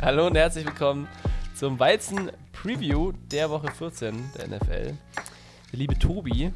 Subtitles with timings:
[0.00, 1.08] Hallo und herzlich willkommen
[1.54, 4.66] zum Weizen-Preview der Woche 14 der NFL.
[4.68, 4.96] Der
[5.72, 6.52] liebe Tobi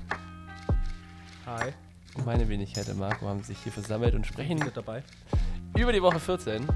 [1.46, 1.72] Hi.
[2.14, 5.02] und meine Wenigkeit, der Marco, haben sich hier versammelt und sprechen Mit dabei.
[5.76, 6.66] über die Woche 14.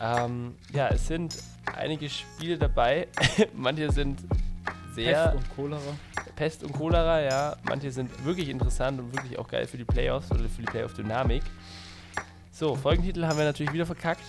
[0.00, 1.36] Ähm, ja, es sind
[1.76, 3.08] einige Spiele dabei.
[3.54, 4.20] Manche sind
[4.94, 5.96] sehr Pest und Cholera.
[6.36, 7.56] Pest und Cholera, ja.
[7.64, 11.42] Manche sind wirklich interessant und wirklich auch geil für die Playoffs oder für die Playoff-Dynamik.
[12.52, 14.22] So, Folgentitel haben wir natürlich wieder verkackt.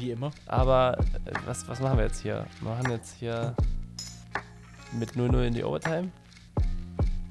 [0.00, 0.30] Wie immer.
[0.46, 2.46] Aber äh, was, was machen wir jetzt hier?
[2.60, 3.54] Wir machen jetzt hier
[4.98, 6.10] mit 0-0 in die Overtime.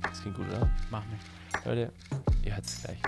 [0.03, 0.69] Das klingt gut, oder?
[0.91, 1.71] Machen wir.
[1.71, 1.93] Leute,
[2.45, 2.99] ihr hört es gleich.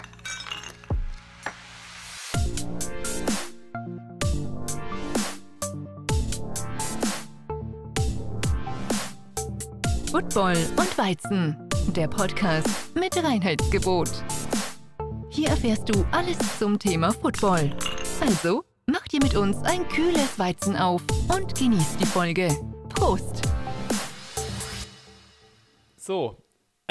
[10.10, 14.10] Football und Weizen, der Podcast mit Reinheitsgebot.
[15.30, 17.72] Hier erfährst du alles zum Thema Football.
[18.20, 22.50] Also, mach dir mit uns ein kühles Weizen auf und genieß die Folge.
[22.90, 23.42] Prost!
[25.98, 26.38] So,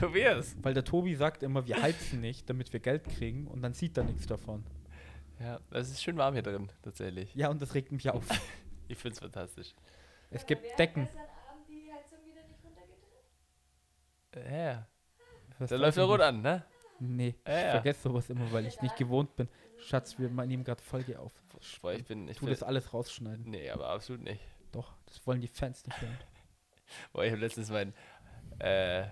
[0.00, 0.62] du wirst.
[0.62, 3.96] Weil der Tobi sagt immer, wir heizen nicht, damit wir Geld kriegen und dann sieht
[3.96, 4.64] er nichts davon.
[5.40, 7.34] Ja, es ist schön warm hier drin, tatsächlich.
[7.34, 8.24] Ja, und das regt mich auf.
[8.88, 9.74] Ich find's fantastisch.
[10.30, 11.08] Es gibt Decken.
[14.48, 14.86] Ja,
[15.58, 16.64] Was da läuft ich Rot an, ne?
[17.00, 17.70] Nee, Ja, ich ja.
[17.72, 19.48] vergesse sowas immer, weil ich nicht gewohnt bin.
[19.78, 21.32] Schatz, wir nehmen gerade Folge auf.
[21.80, 23.48] Boah, ich bin, ich Tu das alles rausschneiden.
[23.50, 24.40] Nee, aber absolut nicht.
[24.72, 26.18] Doch, das wollen die Fans nicht hören.
[27.12, 27.94] Boah, ich habe letztens mein
[28.58, 29.06] äh,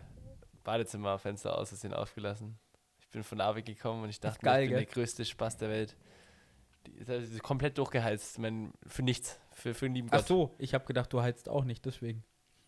[0.63, 2.59] Badezimmerfenster aus Versehen aufgelassen.
[2.99, 4.85] Ich bin von der Arbeit gekommen und ich Das ist dachte, geil, ich bin gell?
[4.87, 5.97] der größte Spaß der Welt.
[6.87, 8.39] Die ist also komplett durchgeheizt.
[8.39, 9.39] Mein, für nichts.
[9.53, 10.27] Für, für den lieben Ach Gott.
[10.27, 12.25] so, ich habe gedacht, du heizt auch nicht, deswegen.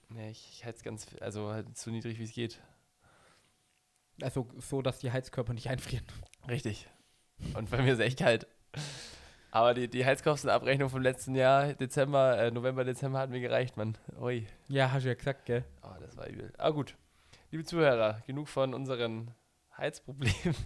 [0.08, 2.62] Nee, ich, ich heiz ganz, also halt so niedrig wie es geht.
[4.22, 6.06] Also so, dass die Heizkörper nicht einfrieren.
[6.48, 6.88] Richtig.
[7.54, 8.46] Und bei mir ist echt kalt.
[9.50, 13.97] Aber die, die Heizkostenabrechnung vom letzten Jahr, Dezember, äh, November, Dezember hat mir gereicht, Mann.
[14.20, 14.47] Ui.
[14.69, 15.64] Ja, hast du ja gesagt, gell?
[15.82, 16.52] Oh, das war übel.
[16.58, 16.94] Ah, gut.
[17.50, 19.30] Liebe Zuhörer, genug von unseren
[19.76, 20.34] Heizproblemen.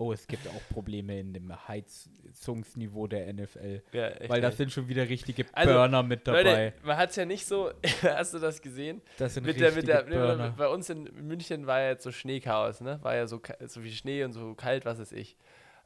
[0.00, 3.82] Oh, es gibt auch Probleme in dem Heizungsniveau der NFL.
[3.90, 6.42] ja, echt, Weil da sind schon wieder richtige Also, Burner mit dabei.
[6.44, 7.72] Leute, man hat es ja nicht so,
[8.04, 9.02] hast du das gesehen?
[9.18, 10.54] das sind Mit der, mit der, Burner.
[10.56, 13.00] bei uns in München war ja jetzt so Schneechaos, ne?
[13.02, 15.36] War ja so, so viel Schnee und so kalt, was weiß ich.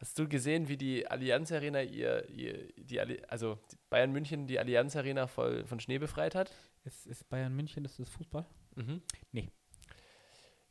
[0.03, 3.57] Hast du gesehen, wie die Allianz Arena ihr, ihr die, Alli- also
[3.89, 6.51] Bayern München die Allianz Arena voll von Schnee befreit hat?
[6.85, 8.45] Ist, ist Bayern München, ist das Fußball?
[8.75, 9.01] Mhm.
[9.31, 9.49] Nee.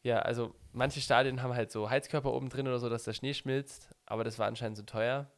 [0.04, 3.34] Ja, also manche Stadien haben halt so Heizkörper oben drin oder so, dass der Schnee
[3.34, 5.32] schmilzt, aber das war anscheinend so teuer.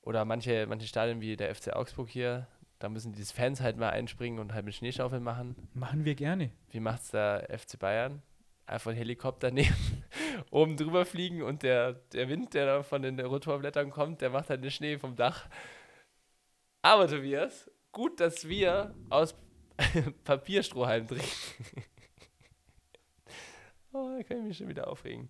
[0.00, 2.46] Oder manche, manche Stadien wie der FC Augsburg hier,
[2.78, 5.56] da müssen die Fans halt mal einspringen und halt mit Schneeschaufeln machen.
[5.74, 6.50] Machen wir gerne.
[6.70, 8.22] Wie macht's der FC Bayern?
[8.64, 10.04] Einfach einen Helikopter nehmen,
[10.50, 14.50] oben drüber fliegen und der, der Wind, der da von den Rotorblättern kommt, der macht
[14.50, 15.48] halt den Schnee vom Dach.
[16.82, 19.34] Aber Tobias, gut, dass wir aus
[20.24, 21.28] Papierstrohhalm trinken.
[23.92, 25.28] oh, da kann ich mich schon wieder aufregen.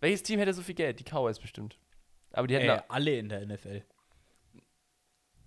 [0.00, 0.98] Welches Team hätte so viel Geld?
[0.98, 1.78] Die Cowboys bestimmt.
[2.32, 3.82] Aber die hätten Äh, auch, alle in der NFL.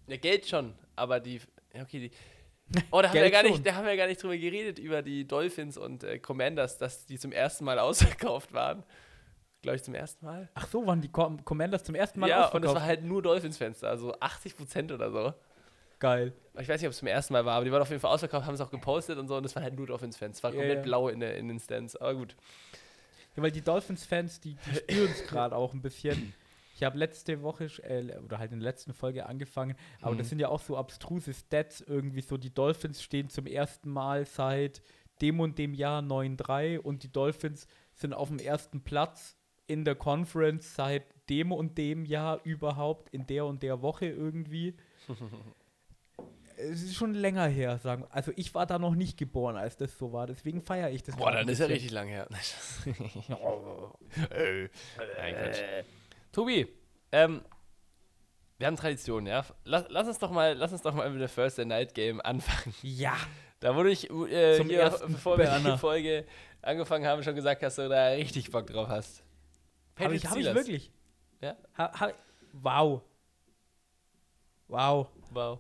[0.07, 1.41] ja, Geld schon, aber die.
[1.73, 2.11] Okay, die.
[2.91, 5.27] Oh, da haben, wir gar nicht, da haben wir gar nicht drüber geredet, über die
[5.27, 8.83] Dolphins und äh, Commanders, dass die zum ersten Mal ausverkauft waren.
[9.61, 10.49] Glaube ich, zum ersten Mal.
[10.55, 12.75] Ach so, waren die Com Commanders zum ersten Mal ja, und es ausverkauft?
[12.75, 15.33] war halt nur Dolphins-Fenster, also 80 Prozent oder so.
[15.99, 16.33] geil.
[16.59, 18.11] Ich weiß nicht, ob es zum ersten Mal war, aber die waren auf jeden Fall
[18.11, 20.37] ausverkauft, haben es auch gepostet und so und es waren halt nur Dolphins-Fans.
[20.37, 20.83] Es war Ja, komplett ja.
[20.83, 22.35] blau in, der, in den Stands, aber gut.
[23.35, 26.33] Ja, weil die Dolphins-Fans, die, die spüren es gerade auch ein bisschen.
[26.75, 30.29] Ich habe letzte Woche, äh, oder halt in der letzten Folge angefangen, aber das Mhm.
[30.29, 34.81] sind ja auch so abstruse Stats, irgendwie so, die Dolphins stehen zum ersten Mal seit
[35.21, 39.95] dem und dem Jahr 9-3 und die Dolphins sind auf dem ersten Platz in der
[39.95, 44.75] Conference seit dem und dem Jahr überhaupt, in der und der Woche irgendwie.
[46.57, 48.05] es ist schon länger her, sagen.
[48.09, 51.15] Also ich war da noch nicht geboren, als das so war, deswegen feiere ich das.
[51.15, 52.27] Boah, dann ist ja richtig lang her.
[54.29, 54.69] Äh,
[55.17, 55.59] Nein, Quatsch.
[56.33, 56.67] Tobi,
[57.11, 57.43] ähm,
[58.57, 59.45] wir haben Tradition, ja?
[59.65, 62.73] Lass, lass, uns doch mal, lass uns doch mal mit der First Night Game anfangen.
[62.81, 63.15] Ja.
[63.59, 65.77] Da wurde ich, äh, Zum hier, ersten bevor wir die.
[65.77, 66.25] Folge
[66.63, 69.23] angefangen haben, schon gesagt, dass du da richtig Bock drauf hast.
[69.99, 70.91] Habe ich, hab ich wirklich.
[71.39, 71.55] Ja?
[71.77, 72.11] Ha, ha,
[72.51, 73.01] wow.
[74.67, 75.07] Wow.
[75.29, 75.59] Wow.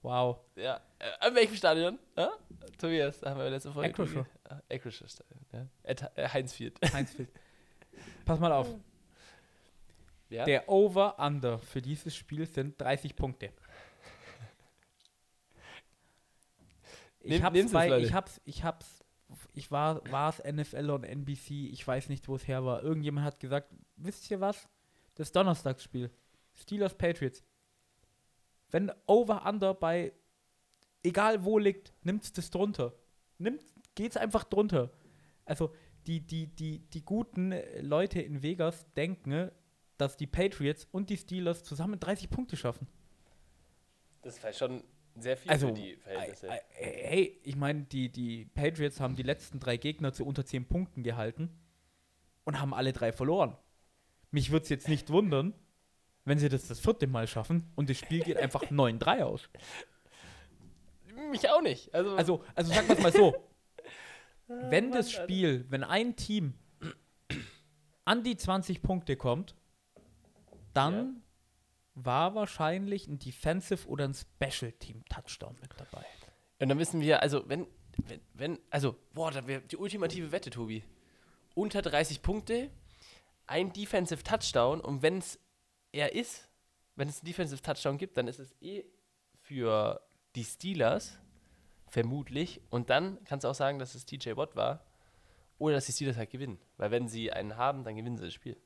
[0.00, 0.38] Wow.
[0.54, 0.80] Ja.
[1.00, 1.98] Äh, in welchem Stadion?
[2.16, 2.30] Ja?
[2.78, 3.90] Tobias, da haben wir letzte Folge.
[3.90, 4.26] Acrisure.
[4.48, 5.66] Ah, Acrisure Stadion, ja.
[5.82, 6.78] At, äh, Heinzfield.
[6.92, 7.30] Heinzfeld.
[8.24, 8.68] Pass mal auf.
[10.28, 10.44] Ja?
[10.44, 13.52] Der Over-Under für dieses Spiel sind 30 Punkte.
[17.20, 19.02] Ich hab's nehm's bei, ich hab's, ich hab's,
[19.54, 22.82] ich war, war es NFL und NBC, ich weiß nicht, wo es her war.
[22.82, 24.68] Irgendjemand hat gesagt, wisst ihr was?
[25.14, 26.10] Das Donnerstagsspiel.
[26.52, 27.42] Steelers Patriots.
[28.70, 30.12] wenn Over-Under bei
[31.04, 32.92] egal wo liegt, nimmt das drunter.
[33.38, 33.62] Nimmt,
[33.94, 34.90] geht's einfach drunter.
[35.44, 35.72] Also
[36.06, 39.50] die, die, die, die guten Leute in Vegas denken,
[39.96, 42.86] dass die Patriots und die Steelers zusammen 30 Punkte schaffen.
[44.22, 44.82] Das war schon
[45.16, 46.48] sehr viel Also, für die Verhältnisse.
[46.48, 50.44] äh, äh, hey, ich meine, die, die Patriots haben die letzten drei Gegner zu unter
[50.44, 51.50] 10 Punkten gehalten
[52.44, 53.56] und haben alle drei verloren.
[54.30, 55.54] Mich würde es jetzt nicht wundern,
[56.24, 59.48] wenn sie das das vierte Mal schaffen und das Spiel geht einfach 9-3 aus.
[61.30, 61.94] Mich auch nicht.
[61.94, 63.34] Also, Also, also sagen wir es mal so.
[64.48, 66.54] wenn das Spiel, wenn ein Team
[68.04, 69.54] an die 20 Punkte kommt,
[70.74, 71.22] dann
[71.94, 76.04] war wahrscheinlich ein Defensive oder ein Special Team Touchdown mit dabei.
[76.60, 77.66] und dann wissen wir, also wenn,
[78.06, 80.84] wenn, wenn also, boah, da wäre die ultimative Wette, Tobi.
[81.54, 82.70] Unter 30 Punkte,
[83.46, 85.38] ein Defensive Touchdown und wenn es
[85.92, 86.48] er ist,
[86.96, 88.84] wenn es einen Defensive Touchdown gibt, dann ist es eh
[89.40, 90.00] für
[90.34, 91.18] die Steelers,
[91.86, 92.60] vermutlich.
[92.70, 94.84] Und dann kannst du auch sagen, dass es TJ Watt war.
[95.58, 96.58] Oder dass die Steelers halt gewinnen.
[96.76, 98.56] Weil wenn sie einen haben, dann gewinnen sie das Spiel.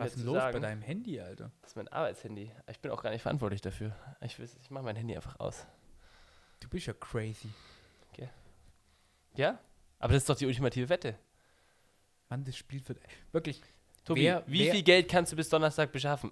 [0.00, 1.50] Was ist denn los sagen, bei deinem Handy, Alter?
[1.60, 2.50] Das ist mein Arbeitshandy.
[2.70, 3.94] Ich bin auch gar nicht verantwortlich dafür.
[4.20, 5.66] Ich, ich mache mein Handy einfach aus.
[6.60, 7.50] Du bist ja crazy.
[9.34, 9.58] Ja?
[9.98, 11.18] Aber das ist doch die ultimative Wette.
[12.28, 12.98] Mann, das Spiel wird.
[13.32, 13.62] Wirklich.
[14.04, 16.30] Tobi, Wer- wie wer- viel Geld kannst du bis Donnerstag beschaffen?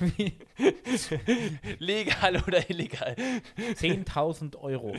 [1.78, 3.14] Legal oder illegal?
[3.56, 4.96] 10.000 Euro.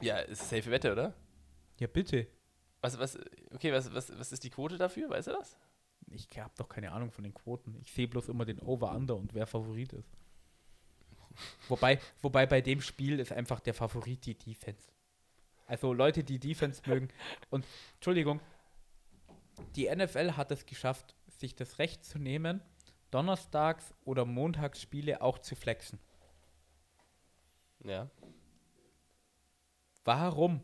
[0.00, 1.14] Ja, ist eine safe Wette, oder?
[1.78, 2.26] Ja, bitte.
[2.82, 3.18] Was, was,
[3.52, 5.10] okay, was, was, was ist die Quote dafür?
[5.10, 5.56] Weißt du das?
[6.08, 7.76] Ich habe doch keine Ahnung von den Quoten.
[7.80, 10.10] Ich sehe bloß immer den Over-Under und wer Favorit ist.
[11.68, 14.90] Wobei, wobei bei dem Spiel ist einfach der Favorit die Defense.
[15.66, 17.08] Also Leute, die Defense mögen.
[17.50, 17.64] Und
[17.94, 18.40] Entschuldigung,
[19.76, 22.60] die NFL hat es geschafft, sich das Recht zu nehmen,
[23.12, 25.98] Donnerstags- oder Montagsspiele auch zu flexen.
[27.84, 28.10] Ja.
[30.04, 30.60] Warum?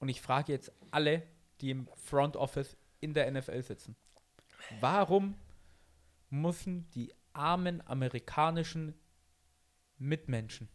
[0.00, 1.26] Und ich frage jetzt alle,
[1.60, 3.96] die im Front Office in der NFL sitzen.
[4.80, 5.36] Warum
[6.30, 8.94] müssen die armen amerikanischen
[9.98, 10.68] Mitmenschen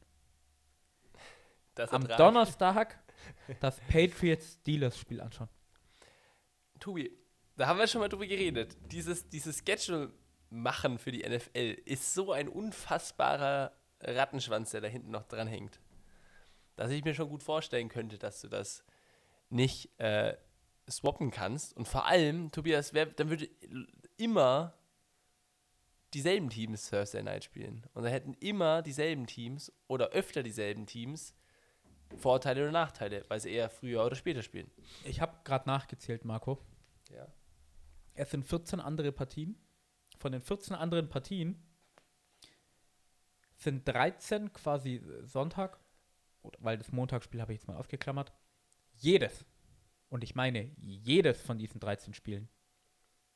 [1.77, 2.07] am.
[2.07, 2.99] Donnerstag
[3.59, 5.49] das Patriots-Steelers-Spiel anschauen?
[6.79, 7.11] Tobi,
[7.55, 8.77] da haben wir schon mal drüber geredet.
[8.91, 13.71] Dieses, dieses Schedule-Machen für die NFL ist so ein unfassbarer
[14.01, 15.79] Rattenschwanz, der da hinten noch dran hängt.
[16.75, 18.83] Dass ich mir schon gut vorstellen könnte, dass du das
[19.49, 20.35] nicht äh,
[20.89, 21.75] swappen kannst.
[21.75, 23.50] Und vor allem, Tobias, wer, dann würde
[24.18, 24.74] immer
[26.13, 27.85] dieselben Teams Thursday Night spielen.
[27.94, 31.33] Und dann hätten immer dieselben Teams oder öfter dieselben Teams
[32.18, 34.69] Vorteile oder Nachteile, weil sie eher früher oder später spielen.
[35.03, 36.59] Ich habe gerade nachgezählt, Marco.
[37.09, 37.27] Ja.
[38.13, 39.57] Es sind 14 andere Partien.
[40.19, 41.62] Von den 14 anderen Partien
[43.56, 45.79] sind 13 quasi Sonntag,
[46.59, 48.31] weil das Montagsspiel habe ich jetzt mal ausgeklammert.
[48.95, 49.45] Jedes,
[50.13, 52.48] und ich meine jedes von diesen 13 Spielen,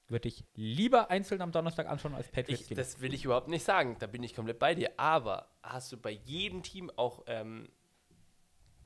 [0.07, 2.61] würde ich lieber einzeln am Donnerstag anschauen als Patriots.
[2.61, 2.91] Ich, Steelers.
[2.93, 3.95] das will ich überhaupt nicht sagen.
[3.97, 4.91] Da bin ich komplett bei dir.
[4.95, 7.67] Aber hast du bei jedem Team auch ähm,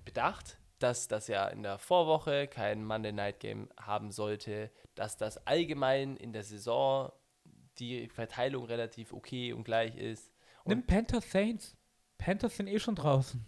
[0.06, 5.46] bedacht, dass das ja in der Vorwoche kein Monday Night Game haben sollte, dass das
[5.46, 7.12] allgemein in der Saison
[7.78, 10.32] die Verteilung relativ okay und gleich ist.
[10.64, 11.76] Nimm Panthers Saints.
[12.18, 13.46] Panthers sind eh schon draußen.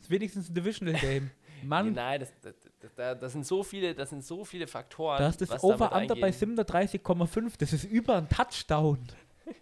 [0.00, 1.30] Ist wenigstens ein Divisional Game.
[1.66, 2.54] Mann, Nein, das, das,
[2.96, 5.18] das, das, sind so viele, das sind so viele Faktoren.
[5.18, 6.56] da ist das damit Over-Under bei eingehen.
[6.58, 7.54] 37,5.
[7.58, 9.06] Das ist über ein Touchdown.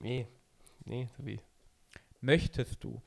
[0.00, 0.28] Nee,
[0.84, 1.40] nee, Tobi.
[2.20, 3.02] Möchtest du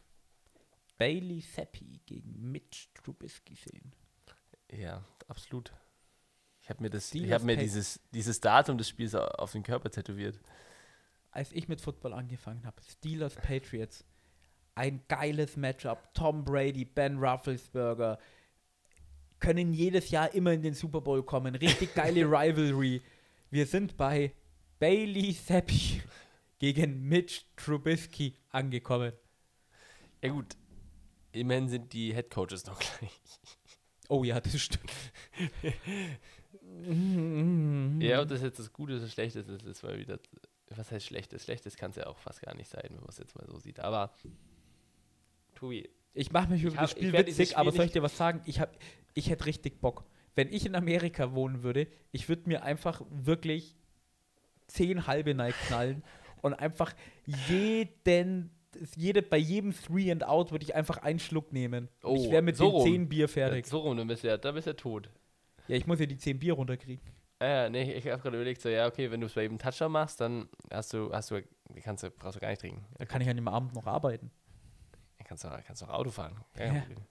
[0.98, 3.94] Bailey Seppi gegen Mitch Trubisky sehen?
[4.72, 5.72] Ja, absolut.
[6.62, 9.64] Ich habe mir, das, ich hab mir dieses, dieses Datum des Spiels au- auf den
[9.64, 10.40] Körper tätowiert.
[11.32, 14.04] Als ich mit Football angefangen habe, Steelers Patriots,
[14.76, 16.14] ein geiles Matchup.
[16.14, 18.18] Tom Brady, Ben Rufflesberger
[19.40, 21.56] können jedes Jahr immer in den Super Bowl kommen.
[21.56, 23.02] Richtig geile Rivalry.
[23.50, 24.34] Wir sind bei
[24.80, 26.02] Bailey Seppi
[26.60, 29.14] gegen Mitch Trubisky angekommen.
[30.24, 30.56] Ja gut,
[31.32, 33.20] immerhin sind die Head Coaches noch gleich.
[34.08, 34.92] Oh ja, das stimmt.
[38.00, 40.20] Ja, ob das jetzt das Gute oder das Schlechte ist, das ist mal wieder.
[40.70, 41.44] Was heißt Schlechtes?
[41.44, 43.60] Schlechtes kann es ja auch fast gar nicht sein, wenn man es jetzt mal so
[43.60, 43.80] sieht.
[43.80, 44.14] Aber,
[45.62, 48.18] Tobi, Ich mache mich über hab- das Spiel witzig, aber Spiel soll ich dir was
[48.18, 48.42] sagen?
[48.46, 48.76] Ich, hab,
[49.14, 50.04] ich hätte richtig Bock.
[50.36, 53.76] Wenn ich in Amerika wohnen würde, ich würde mir einfach wirklich
[54.68, 56.04] zehn halbe Night knallen
[56.42, 56.94] und einfach
[57.26, 58.50] jeden,
[58.96, 61.90] jede, bei jedem Three and Out würde ich einfach einen Schluck nehmen.
[62.02, 62.84] Und ich Oh, wäre mit so den rum.
[62.84, 63.68] zehn Bier fertig.
[63.68, 65.10] so rum, dann bist du ja, bist du ja tot.
[65.68, 67.06] Ja, ich muss ja die zehn Bier runterkriegen.
[67.42, 69.92] Ja, nee, ich habe gerade überlegt, so, ja, okay, wenn du es bei jedem Touchdown
[69.92, 71.42] machst, dann hast du, hast du,
[71.84, 72.86] kannst du, brauchst du gar nicht trinken.
[72.98, 74.30] Da kann ich an dem Abend noch arbeiten.
[75.32, 76.36] Kannst du, kannst du auch Auto fahren.
[76.56, 77.06] Gar Ja, kein Problem.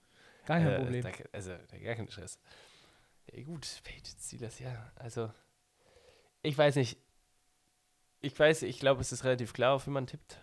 [0.45, 1.03] Gar kein Äh, Problem.
[1.03, 2.39] Da, also, da gar kein Stress.
[3.33, 4.91] Ja, gut, Patriots Steelers, ja.
[4.93, 5.33] Also,
[6.43, 6.99] ich weiß nicht.
[8.19, 10.39] Ich weiß, ich glaube, es ist relativ klar, auf wie man tippt.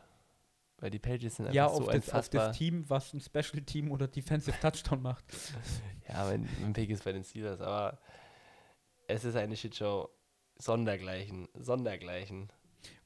[0.78, 3.92] Weil die Patriots sind einfach Ja, so das, auf das Team, was ein Special Team
[3.92, 5.24] oder Defensive Touchdown macht.
[6.08, 8.00] Ja, mein, mein Pick ist bei den Steelers, aber
[9.06, 10.08] es ist eine Shitshow.
[10.56, 12.50] Sondergleichen, Sondergleichen.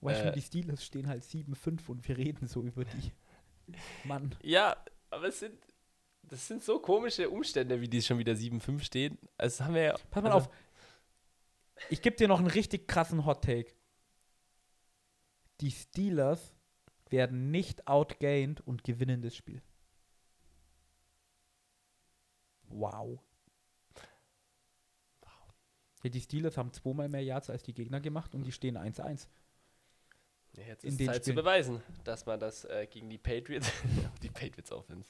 [0.00, 0.33] Weißt du, Äh.
[0.33, 3.12] die Steelers stehen halt 7-5 und wir reden so über die.
[4.04, 4.35] Mann.
[4.42, 4.76] Ja,
[5.11, 5.59] aber es sind,
[6.23, 9.19] das sind so komische Umstände, wie die schon wieder 7-5 stehen.
[9.37, 9.97] Also, haben wir ja.
[10.11, 10.54] Pass mal also, auf.
[11.90, 13.73] Ich gebe dir noch einen richtig krassen Hot Take.
[15.61, 16.54] Die Steelers
[17.11, 19.62] werden nicht outgained und gewinnen das Spiel.
[22.64, 23.21] Wow.
[26.02, 29.28] Ja, die Steelers haben zweimal mehr Yards als die Gegner gemacht und die stehen 1-1.
[30.57, 31.37] Ja, jetzt in ist den Zeit zu Spielen.
[31.37, 33.71] beweisen, dass man das äh, gegen die Patriots,
[34.23, 35.09] die Patriots Offense.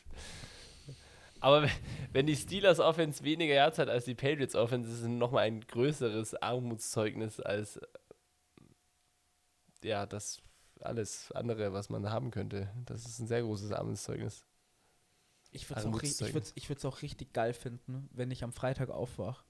[1.40, 1.68] Aber
[2.12, 5.60] wenn- die Steelers Offense weniger Yards hat als die Patriots Offense, ist es nochmal ein
[5.62, 7.86] größeres Armutszeugnis als äh,
[9.82, 10.40] ja, das
[10.80, 12.70] alles andere, was man haben könnte.
[12.86, 14.44] Das ist ein sehr großes Armutszeugnis.
[15.50, 15.86] Ich würde es
[16.22, 19.44] auch, ich würd's, auch richtig geil finden, wenn ich am Freitag aufwach,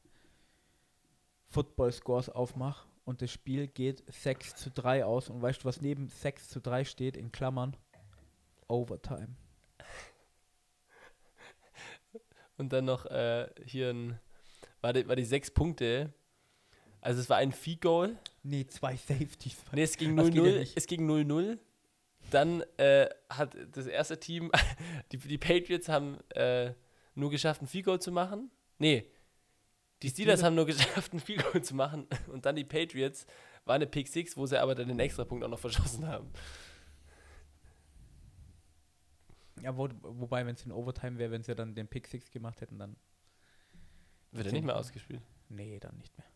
[1.51, 6.09] Football-Scores aufmache und das Spiel geht 6 zu 3 aus und weißt du, was neben
[6.09, 7.77] 6 zu 3 steht, in Klammern?
[8.69, 9.37] Overtime.
[12.57, 14.21] Und dann noch äh, hier ein,
[14.81, 16.13] war die, war die sechs Punkte.
[17.01, 18.17] Also es war ein Feed Goal.
[18.43, 19.57] Nee, zwei Safeties.
[19.73, 20.59] Nee, es ging Das geht ja 0-0.
[20.61, 20.77] nicht.
[20.77, 21.59] es ging 0-0.
[22.31, 24.51] Dann äh, hat das erste Team,
[25.13, 26.73] die, die Patriots haben äh,
[27.15, 28.51] nur geschafft, ein Field Goal zu machen.
[28.79, 29.11] Nee,
[30.03, 32.07] die Steelers haben nur geschafft, ein Field Goal zu machen.
[32.27, 33.27] Und dann die Patriots
[33.65, 36.31] war eine Pick 6, wo sie aber dann den Extrapunkt auch noch verschossen haben.
[39.63, 42.61] Ja, wo, wobei, wenn es in Overtime wäre, wenn sie dann den Pick 6 gemacht
[42.61, 42.97] hätten, dann.
[44.33, 45.23] Wird er nicht mehr ausgespielt.
[45.49, 46.27] Nee, dann nicht mehr.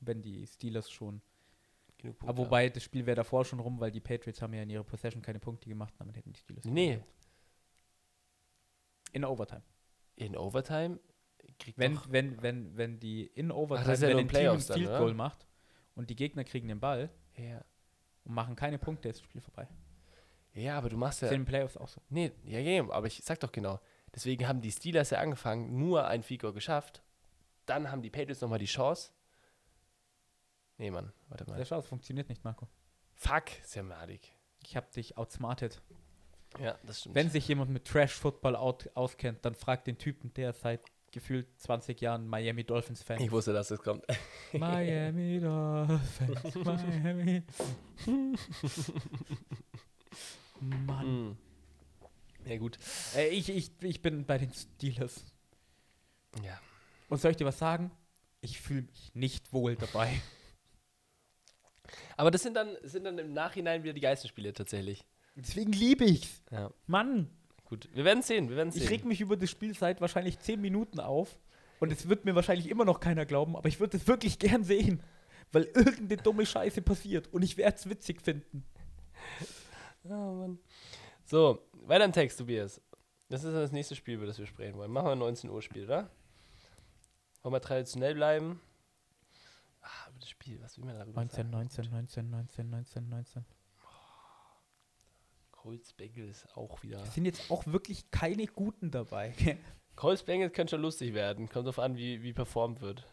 [0.00, 1.20] Wenn die Steelers schon.
[1.98, 4.62] Genug Aber Punkte wobei, das Spiel wäre davor schon rum, weil die Patriots haben ja
[4.62, 6.64] in ihrer Possession keine Punkte gemacht, damit hätten die Steelers.
[6.64, 7.00] Nee,
[9.12, 9.62] In Overtime.
[10.16, 10.98] in Overtime
[11.58, 14.60] kriegt Wenn, doch, wenn, wenn, wenn die in Overtime, ist ja wenn ein Team ein
[14.60, 14.98] Field oder?
[14.98, 15.46] Goal macht
[15.94, 17.64] und die Gegner kriegen den Ball ja.
[18.24, 19.68] und machen keine Punkte, ist das Spiel vorbei.
[20.54, 22.00] ja, aber du machst ja ist in den Playoffs auch so.
[22.08, 23.80] Nee, ja, ja, aber ich sag doch genau.
[24.14, 27.02] Deswegen haben die Steelers ja angefangen, nur ein Figur geschafft.
[27.66, 29.10] Dann haben die Patriots nochmal die Chance.
[30.76, 31.64] Nee, Mann, warte Der mal.
[31.64, 32.68] Schau, das funktioniert nicht, Marco.
[33.14, 34.32] Fuck, ja madig.
[34.62, 35.82] Ich habe dich outsmartet.
[36.60, 37.14] Ja, das stimmt.
[37.14, 40.80] Wenn sich jemand mit Trash-Football auskennt, dann fragt den Typen, der seit
[41.14, 44.04] gefühlt 20 Jahren Miami Dolphins-Fan ich wusste, dass das kommt.
[44.52, 47.42] Miami Dolphins, Miami.
[50.60, 51.06] Mann.
[51.06, 51.36] Hm.
[52.46, 52.78] Ja, gut.
[53.16, 55.24] Äh, ich, ich, ich bin bei den Steelers.
[56.44, 56.60] Ja.
[57.08, 57.90] Und soll ich dir was sagen?
[58.40, 60.20] Ich fühle mich nicht wohl dabei.
[62.16, 65.04] Aber das sind dann, sind dann im Nachhinein wieder die Geisterspiele tatsächlich.
[65.36, 66.42] Deswegen liebe ich's.
[66.50, 67.30] Ja, Mann,
[67.74, 67.88] gut.
[67.94, 68.82] Wir werden sehen, wir werden sehen.
[68.82, 71.38] ich reg mich über das Spiel seit wahrscheinlich 10 Minuten auf.
[71.80, 74.64] Und es wird mir wahrscheinlich immer noch keiner glauben, aber ich würde es wirklich gern
[74.64, 75.02] sehen.
[75.52, 78.64] Weil irgendeine dumme Scheiße passiert und ich werde es witzig finden.
[80.04, 80.58] Oh, Mann.
[81.24, 82.80] So, weiter im Text, Tobias.
[83.28, 84.90] Das ist das nächste Spiel, über das wir sprechen wollen.
[84.90, 86.10] Machen wir ein 19 Uhr Spiel, oder?
[87.42, 88.60] Wollen wir traditionell bleiben?
[89.82, 91.50] Ah, über das Spiel, was will man darüber 19, sagen?
[91.50, 93.44] 19, 19, 19, 19, 19.
[95.64, 97.02] Colts Bengals auch wieder.
[97.04, 99.32] Es sind jetzt auch wirklich keine guten dabei.
[99.96, 101.48] Colts Bengals könnte schon lustig werden.
[101.48, 103.06] Kommt drauf an, wie, wie performt wird.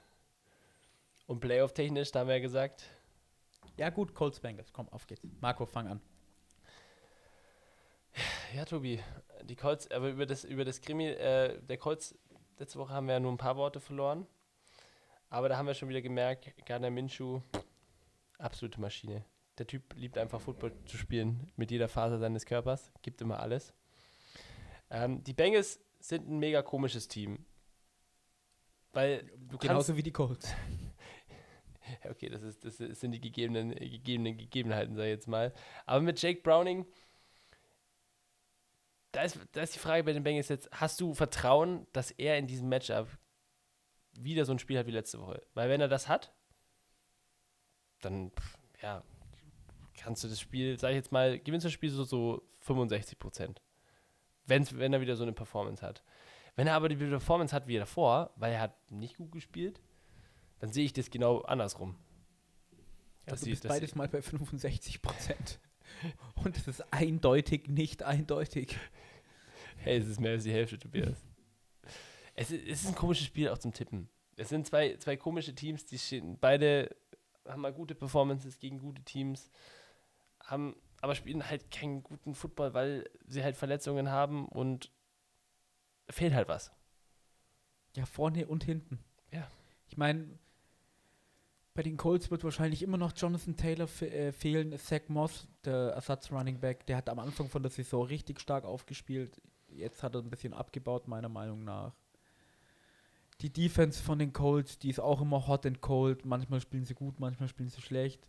[1.27, 2.83] Und Playoff-technisch, da haben wir ja gesagt,
[3.77, 4.73] ja gut, Colts Bengals.
[4.73, 5.21] Komm, auf geht's.
[5.39, 6.01] Marco, fang an.
[8.53, 8.99] ja, Tobi,
[9.43, 12.19] die Colts, aber über das, über das Krimi, äh, der Colts,
[12.59, 14.27] letzte Woche haben wir ja nur ein paar Worte verloren.
[15.29, 17.39] Aber da haben wir schon wieder gemerkt, Gardner Minshew,
[18.39, 19.23] absolute Maschine.
[19.57, 23.73] Der Typ liebt einfach Football zu spielen, mit jeder Phase seines Körpers, gibt immer alles.
[24.89, 27.45] Ähm, die Bengals sind ein mega komisches Team.
[28.93, 30.53] Weil du Genauso wie die Colts.
[32.05, 35.51] Okay, das, ist, das sind die gegebenen, gegebenen Gegebenheiten, sag ich jetzt mal.
[35.85, 36.85] Aber mit Jake Browning,
[39.11, 42.37] da ist, da ist die Frage bei den Bengals jetzt, hast du Vertrauen, dass er
[42.37, 43.09] in diesem Matchup
[44.13, 45.41] wieder so ein Spiel hat wie letzte Woche?
[45.53, 46.33] Weil wenn er das hat,
[47.99, 49.03] dann, pff, ja,
[50.03, 53.19] kannst du das Spiel, sag ich jetzt mal, gewinnst du das Spiel so, so 65
[53.19, 53.61] Prozent.
[54.45, 56.03] Wenn's, wenn er wieder so eine Performance hat.
[56.55, 59.81] Wenn er aber die Performance hat wie davor, weil er hat nicht gut gespielt,
[60.59, 61.95] dann sehe ich das genau andersrum.
[63.25, 65.59] Ja, dass du bist beides mal bei 65 Prozent.
[66.35, 68.77] Und es ist eindeutig nicht eindeutig.
[69.77, 71.17] Hey, es ist mehr als die Hälfte, Tobias.
[72.35, 74.09] es, ist, es ist ein komisches Spiel auch zum Tippen.
[74.37, 76.95] Es sind zwei, zwei komische Teams, die stehen, beide
[77.47, 79.51] haben mal gute Performances gegen gute Teams,
[80.43, 84.91] haben, aber spielen halt keinen guten Football, weil sie halt Verletzungen haben und
[86.09, 86.71] fehlt halt was.
[87.95, 88.99] Ja, vorne und hinten.
[89.31, 89.47] Ja.
[89.87, 90.39] Ich meine,
[91.73, 94.77] bei den Colts wird wahrscheinlich immer noch Jonathan Taylor fe äh, fehlen.
[94.77, 99.41] Zach Moss, der Ersatz-Running Back, der hat am Anfang von der Saison richtig stark aufgespielt.
[99.69, 101.93] Jetzt hat er ein bisschen abgebaut, meiner Meinung nach.
[103.39, 106.25] Die Defense von den Colts, die ist auch immer hot and cold.
[106.25, 108.27] Manchmal spielen sie gut, manchmal spielen sie schlecht.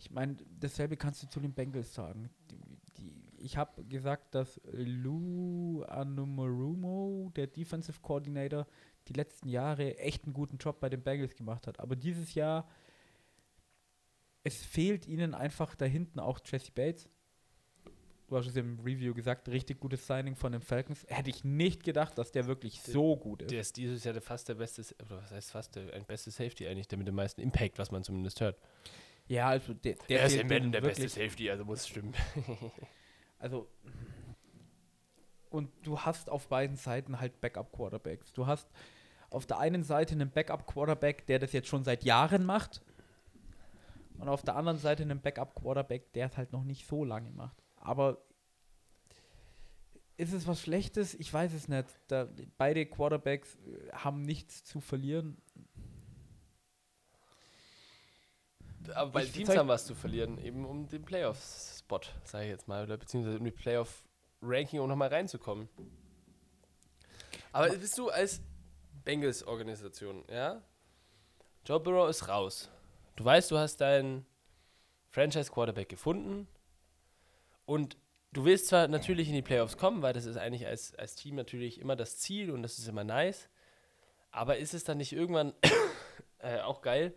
[0.00, 2.30] Ich meine, dasselbe kannst du zu den Bengals sagen.
[2.50, 8.66] Die, die, ich habe gesagt, dass Lou Anumarumo, der Defensive Coordinator,
[9.08, 11.78] die letzten Jahre echt einen guten Job bei den Bengals gemacht hat.
[11.80, 12.66] Aber dieses Jahr,
[14.42, 17.10] es fehlt ihnen einfach da hinten auch Jesse Bates.
[18.28, 21.04] Du hast es im Review gesagt, richtig gutes Signing von den Falcons.
[21.08, 23.50] Hätte ich nicht gedacht, dass der wirklich so gut ist.
[23.50, 26.66] Der ist dieses Jahr der fast der beste, oder was heißt fast, der beste Safety
[26.66, 28.56] eigentlich, der mit dem meisten Impact, was man zumindest hört.
[29.30, 32.14] Ja, also der, der er ist im Madden der beste Safety, also muss stimmen.
[33.42, 33.70] Also,
[35.48, 38.34] und du hast auf beiden Seiten halt Backup-Quarterbacks.
[38.34, 38.68] Du hast
[39.30, 42.82] auf der einen Seite einen Backup-Quarterback, der das jetzt schon seit Jahren macht.
[44.18, 47.56] Und auf der anderen Seite einen Backup-Quarterback, der es halt noch nicht so lange macht.
[47.76, 48.18] Aber
[50.18, 51.14] ist es was Schlechtes?
[51.14, 51.86] Ich weiß es nicht.
[52.08, 55.38] Da, beide Quarterbacks äh, haben nichts zu verlieren.
[58.92, 62.84] Aber Ich Teams haben was zu verlieren, eben um den Playoff-Spot, sage ich jetzt mal,
[62.84, 65.68] oder beziehungsweise um die Playoff-Ranking, um nochmal reinzukommen.
[67.52, 68.40] Aber bist du als
[69.04, 70.62] Bengals-Organisation, ja?
[71.64, 72.70] Joe Burrow ist raus.
[73.16, 74.24] Du weißt, du hast deinen
[75.10, 76.46] Franchise-Quarterback gefunden
[77.66, 77.96] und
[78.32, 81.34] du willst zwar natürlich in die Playoffs kommen, weil das ist eigentlich als, als Team
[81.34, 83.48] natürlich immer das Ziel und das ist immer nice,
[84.30, 85.52] aber ist es dann nicht irgendwann
[86.38, 87.14] äh, auch geil,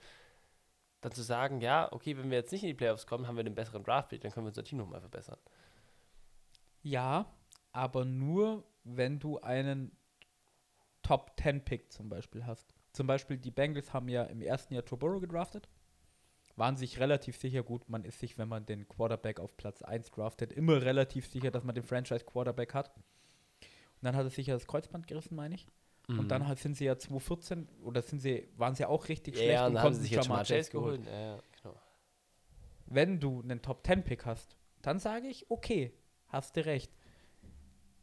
[1.03, 3.43] dann zu sagen, ja, okay, wenn wir jetzt nicht in die Playoffs kommen, haben wir
[3.43, 5.37] den besseren Draftpick, dann können wir unser Team nochmal verbessern.
[6.81, 7.25] Ja,
[7.71, 9.95] aber nur, wenn du einen
[11.01, 12.73] Top 10 Pick zum Beispiel hast.
[12.93, 15.67] Zum Beispiel die Bengals haben ja im ersten Jahr Joe gedraftet.
[16.55, 20.11] Waren sich relativ sicher, gut, man ist sich, wenn man den Quarterback auf Platz 1
[20.11, 22.95] draftet, immer relativ sicher, dass man den Franchise-Quarterback hat.
[22.95, 23.03] Und
[24.03, 25.67] dann hat er sich ja das Kreuzband gerissen, meine ich.
[26.07, 29.51] Und dann halt sind sie ja 2014, oder sind sie, waren sie auch richtig schlecht
[29.53, 31.05] ja, und und dann haben konnten sie sich Jamar mal Chase geholt.
[31.05, 31.17] geholt.
[31.17, 31.75] Ja, genau.
[32.85, 35.93] Wenn du einen Top 10 Pick hast, dann sage ich, okay,
[36.27, 36.91] hast du recht.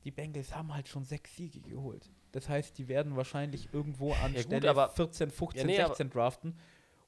[0.05, 2.11] Die Bengals haben halt schon sechs Siege geholt.
[2.33, 5.79] Das heißt, die werden wahrscheinlich irgendwo an Ja gut, Stelle aber- 14, 15, Ja, nee,
[5.81, 6.59] aber- 16 draften.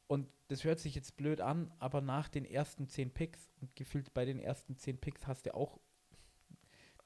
[0.09, 4.13] Und das hört sich jetzt blöd an, aber nach den ersten 10 Picks und gefühlt
[4.13, 5.81] bei den ersten 10 Picks hast du auch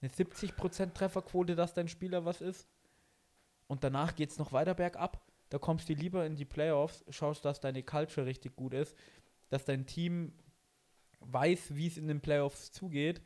[0.01, 2.67] eine 70% Trefferquote, dass dein Spieler was ist.
[3.67, 5.21] Und danach geht es noch weiter bergab.
[5.49, 8.97] Da kommst du lieber in die Playoffs, schaust, dass deine Culture richtig gut ist,
[9.49, 10.33] dass dein Team
[11.21, 13.23] weiß, wie es in den Playoffs zugeht.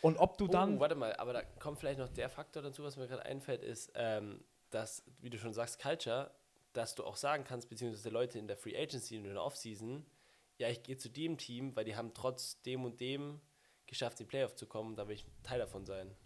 [0.00, 0.76] Und ob du dann.
[0.76, 3.62] oh, warte mal, aber da kommt vielleicht noch der Faktor dazu, was mir gerade einfällt,
[3.62, 6.32] ist, ähm, dass, wie du schon sagst, Culture,
[6.72, 10.04] dass du auch sagen kannst, beziehungsweise Leute in der Free Agency und in der Offseason,
[10.58, 13.40] ja, ich gehe zu dem Team, weil die haben trotz dem und dem
[13.86, 16.16] geschafft, in die Playoff zu kommen, da will ich Teil davon sein.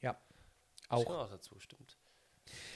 [0.00, 0.18] ja,
[0.88, 1.04] Das auch.
[1.04, 1.98] kommt auch dazu, stimmt.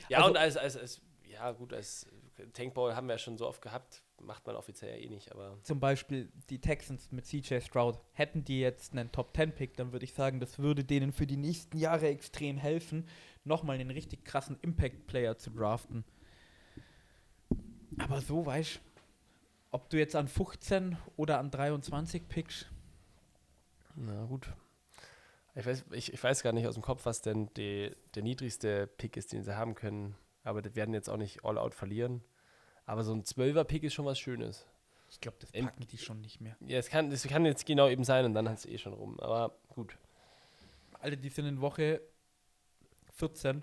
[0.09, 2.07] Ja, Also- und als, als, als, ja gut, als
[2.53, 5.59] Tankball haben wir ja schon so oft gehabt, macht man offiziell ja eh nicht, aber
[5.63, 7.99] Zum Beispiel die Texans mit CJ Stroud.
[8.13, 11.27] Hätten die jetzt einen Top 10 Pick, dann würde ich sagen, das würde denen für
[11.27, 13.09] die nächsten Jahre extrem helfen,
[13.45, 16.05] nochmal einen richtig krassen Impact-Player zu draften.
[17.99, 18.81] Aber so weißt
[19.73, 22.71] ob du jetzt an 15 oder an 23 pickst,
[23.95, 24.49] na gut.
[25.57, 28.87] Ich weiß, ich, ich weiß gar nicht aus dem Kopf, was denn die, der niedrigste
[28.87, 30.15] Pick ist, den sie haben können.
[30.45, 32.23] Aber die werden jetzt auch nicht all out verlieren.
[32.85, 34.67] Aber so ein 12er Pick ist schon was Schönes.
[35.11, 36.57] ich glaube, das packen die schon nicht mehr.
[36.61, 38.93] Ja, es kann, das kann jetzt genau eben sein und dann hat es eh schon
[38.93, 39.19] rum.
[39.19, 39.97] Aber gut.
[41.01, 42.03] Alle, die sind in Woche
[43.15, 43.63] 14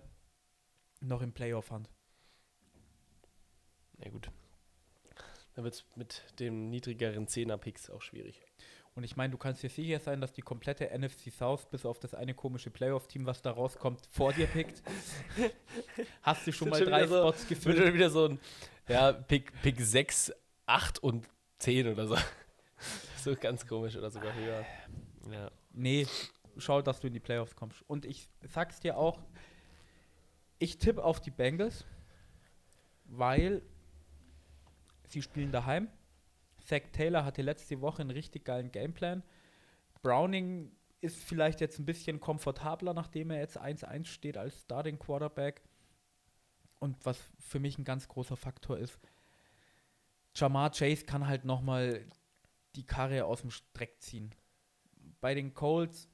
[1.02, 1.90] noch im Playoff-Hand.
[4.00, 4.32] Na gut.
[5.54, 8.42] Dann wird es mit dem niedrigeren 10er-Picks auch schwierig.
[8.96, 12.00] Und ich meine, du kannst dir sicher sein, dass die komplette NFC South, bis auf
[12.00, 14.84] das eine komische Playoff-Team, was da rauskommt, vor dir pickt.
[16.22, 17.78] Hast du schon mal schon drei so- Spots Wird gefüllt?
[17.80, 18.40] schon wieder so ein,
[18.88, 20.32] ja, Pick, Pick 6,
[20.68, 21.28] 8 und
[21.58, 22.18] 10 oder so.
[23.24, 24.64] so ganz komisch oder sogar höher.
[25.32, 25.50] Ja.
[25.72, 26.06] Nee,
[26.58, 27.82] schau, dass du in die Playoffs kommst.
[27.88, 29.20] Und ich sag's dir auch,
[30.60, 31.84] ich tippe auf die Bengals,
[33.06, 33.64] weil
[35.08, 35.88] sie spielen daheim.
[36.64, 39.24] Zach Taylor hatte letzte Woche einen richtig geilen Gameplan.
[40.02, 40.72] Browning
[41.02, 45.62] ist vielleicht jetzt ein bisschen komfortabler, nachdem er jetzt 1-1 steht als Starting Quarterback.
[46.80, 49.00] Und was für mich ein ganz großer Faktor ist,
[50.36, 52.06] Jamar Chase kann halt nochmal
[52.76, 54.34] die Karre aus dem Streck ziehen.
[55.22, 56.10] Bei den Colts,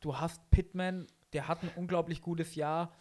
[0.00, 2.94] du hast Pittman, der hat ein unglaublich gutes Jahr,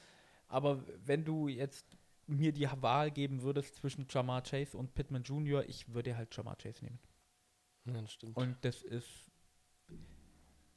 [0.47, 1.96] aber wenn du jetzt
[2.27, 6.57] mir die Wahl geben würdest zwischen Jamar Chase und Pittman Jr., ich würde halt Jamar
[6.57, 6.99] Chase nehmen.
[7.85, 8.35] Ja, das stimmt.
[8.35, 9.31] Und das ist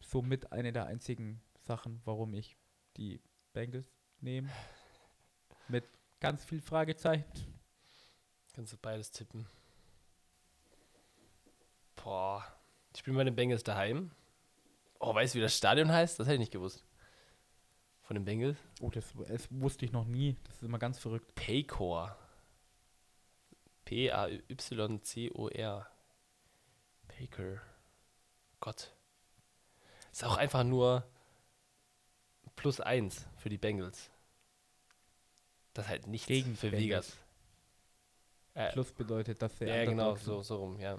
[0.01, 2.57] somit eine der einzigen Sachen, warum ich
[2.97, 3.21] die
[3.53, 4.49] Bengals nehme.
[5.69, 5.85] Mit
[6.21, 7.25] ganz viel Fragezeichen.
[8.55, 9.47] Kannst du beides tippen.
[11.97, 12.45] Boah.
[12.93, 14.11] Ich spiele bei den Bengals daheim.
[14.99, 16.19] Oh, weißt du, wie das Stadion heißt?
[16.19, 16.85] Das hätte ich nicht gewusst.
[18.11, 18.59] Von den Bengals?
[18.81, 20.37] Oh, das, das wusste ich noch nie.
[20.43, 21.33] Das ist immer ganz verrückt.
[21.37, 22.19] Paycor.
[23.85, 25.87] P-A-Y-C-O-R.
[27.07, 27.61] Paycor.
[28.59, 28.93] Gott.
[30.11, 31.09] Ist auch einfach nur
[32.57, 34.11] plus eins für die Bengals.
[35.73, 36.73] Das ist halt nichts Gegen für.
[36.73, 37.17] Vegas.
[38.55, 40.99] Äh, Plus bedeutet, dass der ja, genau, so, so rum, ja.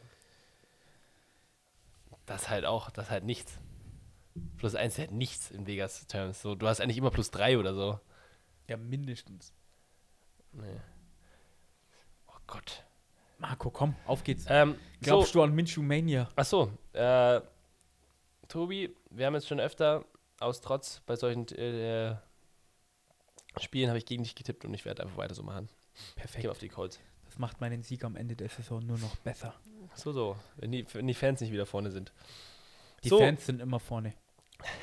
[2.26, 3.60] Das ist halt auch, das ist halt nichts.
[4.58, 6.42] Plus eins ist halt nichts in Vegas-Terms.
[6.42, 8.00] So, du hast eigentlich immer plus drei oder so.
[8.68, 9.54] Ja, mindestens.
[10.54, 10.80] Nee.
[12.28, 12.86] Oh Gott.
[13.38, 14.46] Marco, komm, auf geht's.
[14.48, 16.30] Ähm, Glaubst so, du an Minshew Mania?
[16.36, 17.42] ach so, äh,
[18.48, 20.06] Tobi, wir haben jetzt schon öfter
[20.40, 22.16] aus Trotz bei solchen äh,
[23.60, 25.70] Spielen habe ich gegen dich getippt und ich werde einfach weiter so machen.
[26.16, 26.42] Perfekt.
[26.42, 27.00] gebe auf die Colts.
[27.26, 29.54] Das macht meinen Sieg am Ende der Saison nur noch besser.
[29.96, 30.38] So, so.
[30.58, 32.14] Wenn die, wenn die Fans nicht wieder vorne sind.
[33.04, 33.18] Die So.
[33.20, 34.14] Fans sind immer vorne.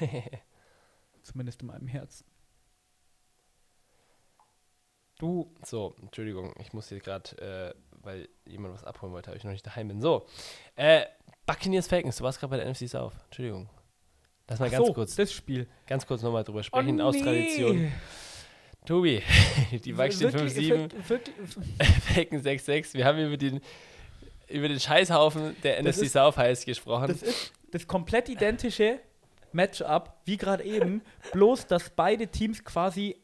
[1.22, 2.24] Zumindest in meinem Herzen.
[5.18, 9.42] Du, So, Entschuldigung, ich muss hier gerade, äh, weil jemand was abholen wollte, habe ich
[9.44, 10.00] noch nicht daheim bin.
[10.00, 10.26] So,
[10.76, 11.06] äh,
[11.44, 13.14] Buccaneers Falcons, du warst gerade bei der NFC South.
[13.26, 13.68] Entschuldigung.
[14.48, 15.66] Lass mal ach ganz so, kurz, das Spiel.
[15.86, 17.22] ganz kurz nochmal drüber sprechen, Oh, aus nee.
[17.22, 17.92] Tradition.
[18.86, 19.22] Tobi,
[19.72, 22.94] die steht Wirklich- 5-7, wirklich- wirklich- Falcons 6-6.
[22.94, 23.60] Wir haben über den,
[24.48, 27.08] über den Scheißhaufen der Das NFC ist- South heiß gesprochen.
[27.08, 29.00] Das ist das komplett identische
[29.52, 33.16] Matchup wie gerade eben, bloß dass beide Teams quasi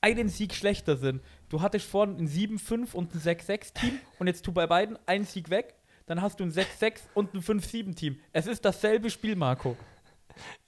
[0.00, 1.22] einen Sieg schlechter sind.
[1.48, 5.50] Du hattest vorhin ein 7-5 und ein 6-6-Team und jetzt tu bei beiden einen Sieg
[5.50, 5.74] weg,
[6.06, 8.20] dann hast du ein 6-6 und ein 5-7-Team.
[8.32, 9.76] Es ist dasselbe Spiel, Marco.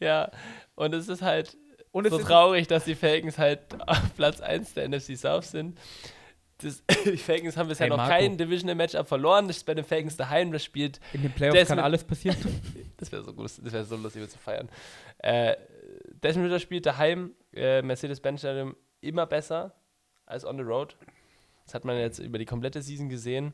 [0.00, 0.30] ja,
[0.74, 1.56] und es ist halt
[1.92, 5.78] Und so traurig, dass die Falcons halt auf Platz 1 der NFC South sind.
[6.58, 9.46] Das, die Falcons haben bisher Hey, noch kein Divisional Matchup verloren.
[9.46, 10.52] Das ist bei den Falcons daheim.
[10.52, 12.36] Das spielt, in den Playoffs Desmond- kann alles passieren.
[12.96, 14.68] das wäre so, gut, das wäre so lustig, zu feiern.
[15.18, 15.56] Äh,
[16.22, 17.34] Desmond Ritter spielt daheim.
[17.54, 19.74] Äh, Mercedes-Benz Stadium immer besser
[20.26, 20.96] als on the road.
[21.64, 23.52] Das hat man jetzt über die komplette Season gesehen.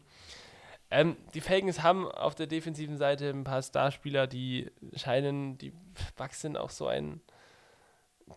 [0.90, 5.72] Ähm, die Falcons haben auf der defensiven Seite ein paar Starspieler, die scheinen, die
[6.16, 7.20] Bucks sind auch so ein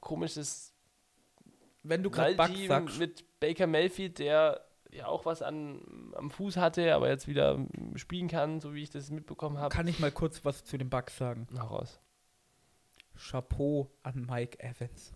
[0.01, 0.73] komisches
[1.89, 5.81] Wenn du gerade Bugs sagst, mit Baker Mayfield, der ja auch was an,
[6.15, 7.59] am Fuß hatte, aber jetzt wieder
[7.95, 9.73] spielen kann, so wie ich das mitbekommen habe.
[9.73, 11.47] kann ich mal kurz was zu den Bugs sagen.
[11.59, 11.99] Hau raus.
[13.15, 15.11] Chapeau an Mike Evans.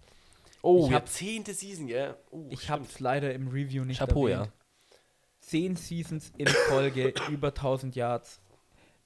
[0.64, 2.16] Oh, Ich hab- zehnte Season, gell?
[2.32, 2.70] Oh, Ich stimmt.
[2.72, 4.48] habe es leider im Review nicht Chapeau, erwähnt.
[4.48, 4.98] ja.
[5.40, 8.42] Zehn Seasons in Folge, über 1000 Yards.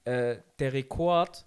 [0.03, 1.45] Äh, der Rekord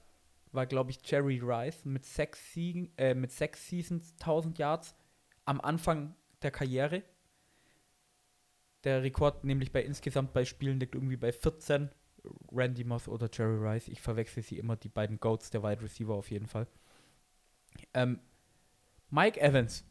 [0.52, 4.94] war, glaube ich, Jerry Rice mit sechs, Siegen, äh, mit sechs Seasons 1000 Yards
[5.48, 7.02] am Anfang der Karriere.
[8.84, 11.90] Der Rekord nämlich bei insgesamt bei Spielen liegt irgendwie bei 14.
[12.52, 13.88] Randy Moss oder Jerry Rice.
[13.88, 16.66] Ich verwechsel sie immer, die beiden Goats der Wide Receiver auf jeden Fall.
[17.94, 18.20] Ähm,
[19.10, 19.84] Mike Evans,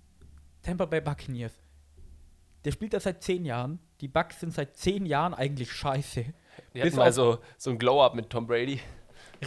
[0.62, 1.54] Tampa Bay Buccaneers.
[2.66, 3.80] Der spielt da seit zehn Jahren.
[4.02, 6.26] Die Bucks sind seit zehn Jahren eigentlich scheiße.
[6.74, 8.80] Die hatten mal auf- so, so ein Glow-Up mit Tom Brady.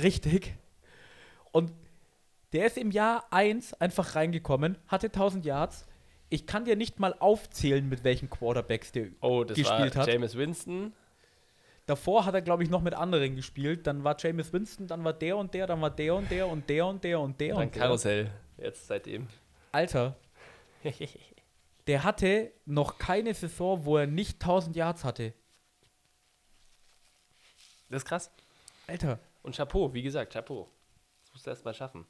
[0.02, 0.54] Richtig.
[1.52, 1.72] Und
[2.52, 5.86] der ist im Jahr 1 einfach reingekommen, hatte 1000 Yards.
[6.30, 10.08] Ich kann dir nicht mal aufzählen, mit welchen Quarterbacks der Oh, das gespielt war hat.
[10.12, 10.94] Jameis Winston.
[11.86, 13.86] Davor hat er, glaube ich, noch mit anderen gespielt.
[13.86, 16.68] Dann war Jameis Winston, dann war der und der, dann war der und der und
[16.70, 17.82] der und der und der und der.
[17.82, 18.30] Karussell.
[18.56, 19.26] Jetzt seitdem.
[19.72, 20.16] Alter,
[21.86, 25.34] der hatte noch keine Saison, wo er nicht 1000 Yards hatte.
[27.88, 28.30] Das ist krass.
[28.86, 30.68] Alter, Und Chapeau, wie gesagt, Chapeau.
[31.24, 32.06] Das musst du erst mal schaffen.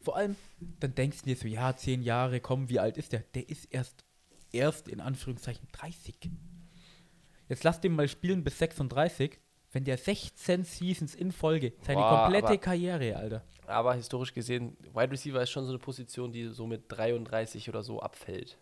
[0.00, 0.36] Vor allem,
[0.80, 3.20] dann denkst du dir so, ja, zehn Jahre, komm, wie alt ist der?
[3.34, 4.04] Der ist erst,
[4.52, 6.16] erst in Anführungszeichen 30.
[7.48, 9.38] Jetzt lass den mal spielen bis 36,
[9.72, 13.44] wenn der 16 Seasons in Folge, seine Boah, komplette aber- Karriere, Alter.
[13.66, 17.82] Aber historisch gesehen, Wide Receiver ist schon so eine Position, die so mit 33 oder
[17.84, 18.58] so abfällt.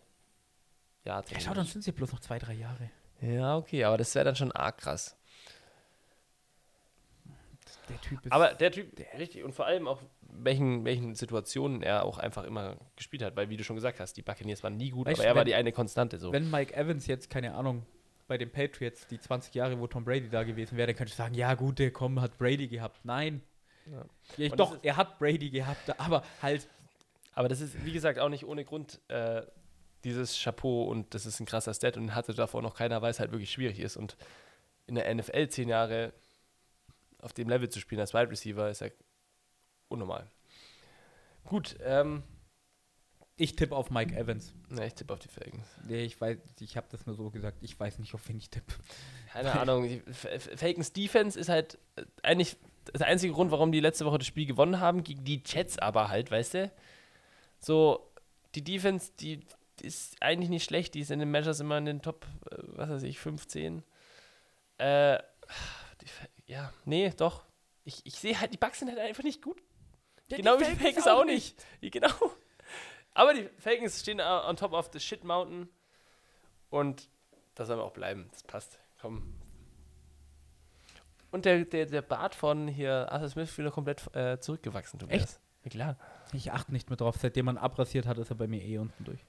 [1.03, 2.91] Ja, Ja, schau, dann sind sie bloß noch zwei, drei Jahre.
[3.21, 5.15] Ja, okay, aber das wäre dann schon arg krass.
[7.89, 8.31] Der Typ ist.
[8.31, 12.77] Aber der Typ, richtig, und vor allem auch, welchen, welchen Situationen er auch einfach immer
[12.95, 15.27] gespielt hat, weil, wie du schon gesagt hast, die Buccaneers waren nie gut, Weißt aber
[15.27, 16.31] er war wenn- die eine Konstante so.
[16.31, 17.85] wenn Mike Evans jetzt, keine Ahnung,
[18.27, 21.15] bei den Patriots die 20 Jahre, wo Tom Brady da gewesen wäre, dann könnte ich
[21.15, 23.03] sagen, ja gut, der komm, hat Brady gehabt.
[23.03, 23.41] Nein.
[23.91, 24.05] Ja.
[24.37, 26.67] Ich, doch, er hat Brady gehabt, aber halt,
[27.33, 29.41] Aber das ist, wie gesagt, auch nicht ohne Grund äh,
[30.03, 33.19] dieses Chapeau und das ist ein krasser Stat und hatte davor noch keiner, weil es
[33.19, 33.97] halt wirklich schwierig ist.
[33.97, 34.15] Und
[34.85, 36.13] in der NFL zehn Jahre
[37.21, 38.87] auf dem Level zu spielen als Wide Receiver ist ja
[39.87, 40.27] unnormal.
[41.45, 42.23] Gut, ähm,
[43.41, 44.53] ich tippe auf Mike Evans.
[44.67, 45.65] na, ich tippe auf die Falcons.
[45.87, 48.49] Nee, ich weiß, ich habe das nur so gesagt, ich weiß nicht, auf wen ich
[48.49, 48.73] tippe.
[49.31, 49.87] Keine Ahnung.
[49.87, 52.57] Die Falcons Defense ist halt äh, eigentlich
[52.93, 55.03] der einzige Grund, warum die letzte Woche das Spiel gewonnen haben.
[55.05, 56.71] Gegen die Jets aber halt, weißt du?
[57.59, 58.11] So,
[58.55, 59.39] die Defense, die
[59.81, 60.93] ist eigentlich nicht schlecht.
[60.93, 63.83] Die ist in den Measures immer in den Top, äh, was weiß ich, 15.
[64.79, 65.17] Äh,
[66.01, 66.07] die,
[66.49, 67.45] ja, nee, doch.
[67.83, 69.61] Ich, ich sehe halt, die Bugs sind halt einfach nicht gut.
[70.27, 71.63] genau wie die Falcons auch nicht.
[71.81, 72.13] Ja, Genau.
[73.13, 75.69] Aber die Falcons stehen on top of the shit mountain.
[76.69, 77.09] Und
[77.55, 78.27] das soll auch bleiben.
[78.31, 78.79] Das passt.
[79.01, 79.35] Komm.
[81.31, 85.39] Und der, der, der Bart von hier Arthur Smith ist wieder komplett äh, zurückgewachsen, Tobias.
[85.63, 85.97] Ja, klar.
[86.33, 89.03] Ich achte nicht mehr drauf, seitdem man abrasiert hat, ist er bei mir eh unten
[89.03, 89.23] durch.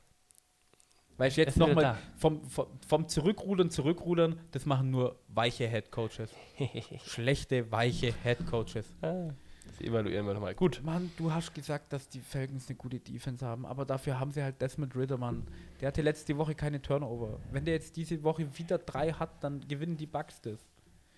[1.21, 6.31] Weil ich jetzt nochmal vom, vom, vom Zurückrudern, Zurückrudern, das machen nur weiche Head Coaches.
[7.05, 8.87] Schlechte, weiche Head Coaches.
[9.03, 9.29] Ah,
[9.67, 10.55] das evaluieren wir nochmal.
[10.55, 10.81] Gut.
[10.83, 14.43] Mann, du hast gesagt, dass die Falcons eine gute Defense haben, aber dafür haben sie
[14.43, 15.47] halt Desmond Ritter, Mann.
[15.83, 17.39] Der hatte letzte Woche keine Turnover.
[17.53, 20.67] Wenn der jetzt diese Woche wieder drei hat, dann gewinnen die Bucks das.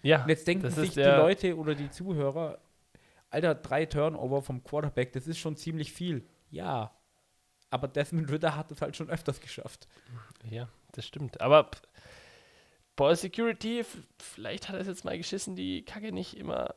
[0.02, 2.58] Ja, Und jetzt denken das sich ist die Leute oder die Zuhörer,
[3.30, 6.26] Alter, drei Turnover vom Quarterback, das ist schon ziemlich viel.
[6.50, 6.90] Ja.
[7.72, 9.88] Aber Desmond Ritter hat es halt schon öfters geschafft.
[10.48, 11.40] ja, das stimmt.
[11.40, 11.70] Aber
[12.96, 13.84] Ball Security,
[14.20, 16.74] vielleicht hat er es jetzt mal geschissen, die Kacke nicht immer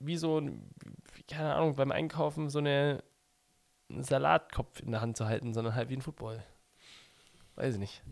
[0.00, 0.70] wie so ein,
[1.14, 3.02] wie, keine Ahnung, beim Einkaufen so eine
[3.90, 6.42] einen Salatkopf in der Hand zu halten, sondern halt wie ein Football.
[7.54, 8.02] Weiß ich nicht.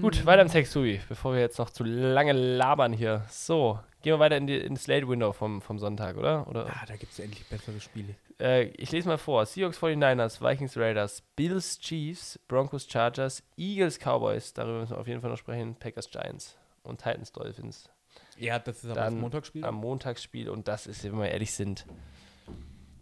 [0.00, 3.24] Gut, weiter im Text, Tobi, bevor wir jetzt noch zu lange labern hier.
[3.30, 6.46] So, gehen wir weiter in die, ins Late Window vom, vom Sonntag, oder?
[6.48, 8.14] oder Ja, da gibt es endlich bessere Spiele.
[8.40, 9.44] äh, ich lese mal vor.
[9.46, 15.20] Seahawks 49ers, Vikings Raiders, Bills Chiefs, Broncos Chargers, Eagles Cowboys, darüber müssen wir auf jeden
[15.20, 17.90] Fall noch sprechen, Packers Giants und Titans Dolphins
[18.38, 19.64] Ja, das ist aber Dann das Montagsspiel.
[19.64, 21.84] am Montagsspiel und das ist, wenn wir ehrlich sind,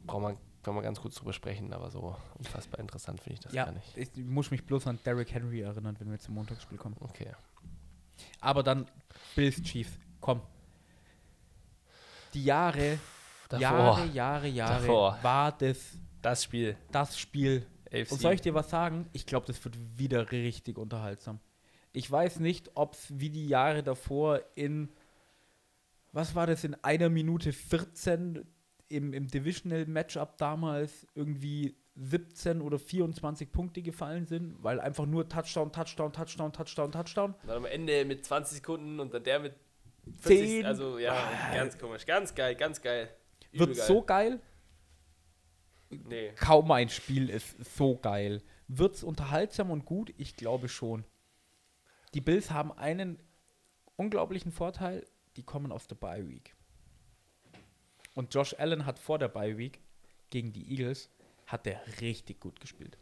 [0.07, 3.53] braucht man, kann man ganz kurz drüber sprechen, aber so unfassbar interessant finde ich das
[3.53, 3.97] ja, gar nicht.
[3.97, 6.97] ich muss mich bloß an Derrick Henry erinnern, wenn wir zum Montagsspiel kommen.
[7.01, 7.31] Okay.
[8.41, 8.87] Aber dann
[9.37, 10.43] Bills Chiefs, komm.
[12.35, 12.99] Die Jahre,
[13.49, 15.19] Davor, Jahre, Jahre, Jahre Davor.
[15.23, 17.67] war das das Spiel, das Spiel.
[17.91, 18.13] AFC.
[18.13, 19.09] Und soll ich dir was sagen?
[19.13, 21.41] Ich glaube, das wird wieder richtig unterhaltsam.
[21.93, 24.91] Ich weiß nicht, ob es wie die Jahre davor in,
[26.13, 28.47] was war das, in einer Minute 14
[28.89, 35.29] im, im Divisional Matchup damals irgendwie 17 oder 24 Punkte gefallen sind, weil einfach nur
[35.29, 37.35] Touchdown, Touchdown, Touchdown, Touchdown, Touchdown.
[37.47, 39.55] Dann am Ende mit 20 Sekunden und dann der mit
[40.13, 40.67] 40, Zehn.
[40.67, 41.55] also ja, Ah.
[41.55, 43.09] ganz komisch, ganz geil, ganz geil.
[43.53, 43.87] Übel Wird geil.
[43.87, 44.41] so geil.
[45.91, 46.33] Nee.
[46.37, 48.43] Kaum ein Spiel ist so geil.
[48.69, 50.13] Wird es unterhaltsam und gut?
[50.19, 51.05] Ich glaube schon.
[52.15, 53.19] Die Bills haben einen
[53.97, 56.55] unglaublichen Vorteil, die kommen aus der Bye Week.
[58.15, 59.81] Und Josh Allen hat vor der Bye Week
[60.31, 61.11] gegen die Eagles
[61.47, 62.99] hat der richtig gut gespielt.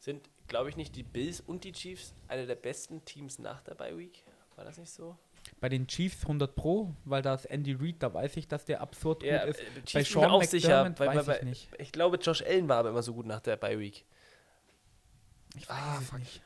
[0.00, 3.74] Sind, glaube ich, nicht die Bills und die Chiefs eine der besten Teams nach der
[3.76, 4.24] Bye Week?
[4.56, 5.16] War das nicht so?
[5.60, 8.80] Bei den Chiefs 100 Pro, weil da ist Andy Reid, da weiß ich, dass der
[8.80, 9.60] absurd gut ist.
[9.74, 10.84] Bei Chiefs bin Sean auch sicher.
[10.84, 11.68] McDermott Weil, weil, weiß ich weil, nicht.
[11.78, 14.04] ich glaube, Josh Allen war aber immer so gut nach der Bye Week.
[15.56, 16.18] Ich weiß Ah, es fuck.
[16.18, 16.42] nicht.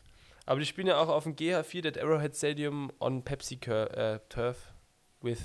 [0.47, 4.73] Aber die spielen ja auch auf dem GH4 at Arrowhead Stadium on Pepsi äh, Turf
[5.21, 5.41] with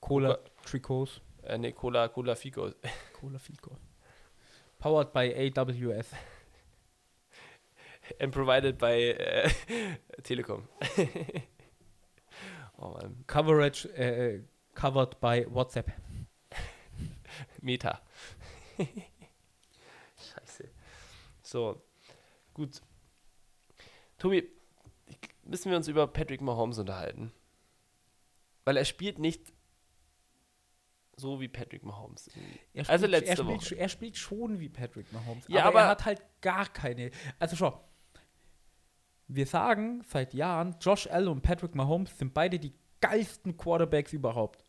[0.00, 1.20] Cola Trikots.
[1.42, 2.70] äh, nee, Cola, Cola Fico.
[3.20, 3.76] Cola Fico.
[4.78, 6.06] Powered by AWS.
[8.20, 9.50] And provided by äh,
[10.22, 10.68] Telekom.
[12.78, 12.98] oh.
[13.26, 14.42] Coverage äh,
[14.74, 15.92] covered by WhatsApp.
[17.60, 18.00] Meta.
[18.78, 20.68] Scheiße.
[21.42, 21.82] So,
[22.54, 22.80] gut.
[24.18, 24.48] Tobi,
[25.44, 27.32] müssen wir uns über Patrick Mahomes unterhalten?
[28.64, 29.52] Weil er spielt nicht
[31.16, 32.28] so wie Patrick Mahomes.
[32.74, 33.76] Er Also spielt- letzte er spielt, Woche.
[33.76, 35.44] Er spielt schon wie Patrick Mahomes.
[35.48, 37.10] Ja, aber, er aber- hat halt gar keine.
[37.38, 37.82] Also schau.
[39.28, 44.64] Wir sagen seit Jahren, Josh Allen und Patrick Mahomes sind beide die geilsten Quarterbacks überhaupt.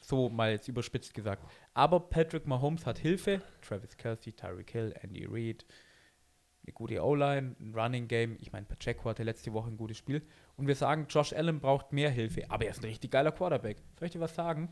[0.00, 1.44] So mal jetzt überspitzt gesagt.
[1.74, 3.42] Aber Patrick Mahomes hat Hilfe.
[3.60, 5.66] Travis Kelsey, Tyreek Hill, Andy Reid.
[6.64, 8.36] Eine gute O-Line, ein Running Game.
[8.40, 10.22] Ich meine, Pacheco hatte letzte Woche ein gutes Spiel.
[10.56, 12.48] Und wir sagen, Josh Allen braucht mehr Hilfe.
[12.48, 13.78] Aber er ist ein richtig geiler Quarterback.
[13.98, 14.68] Soll ich dir was sagen?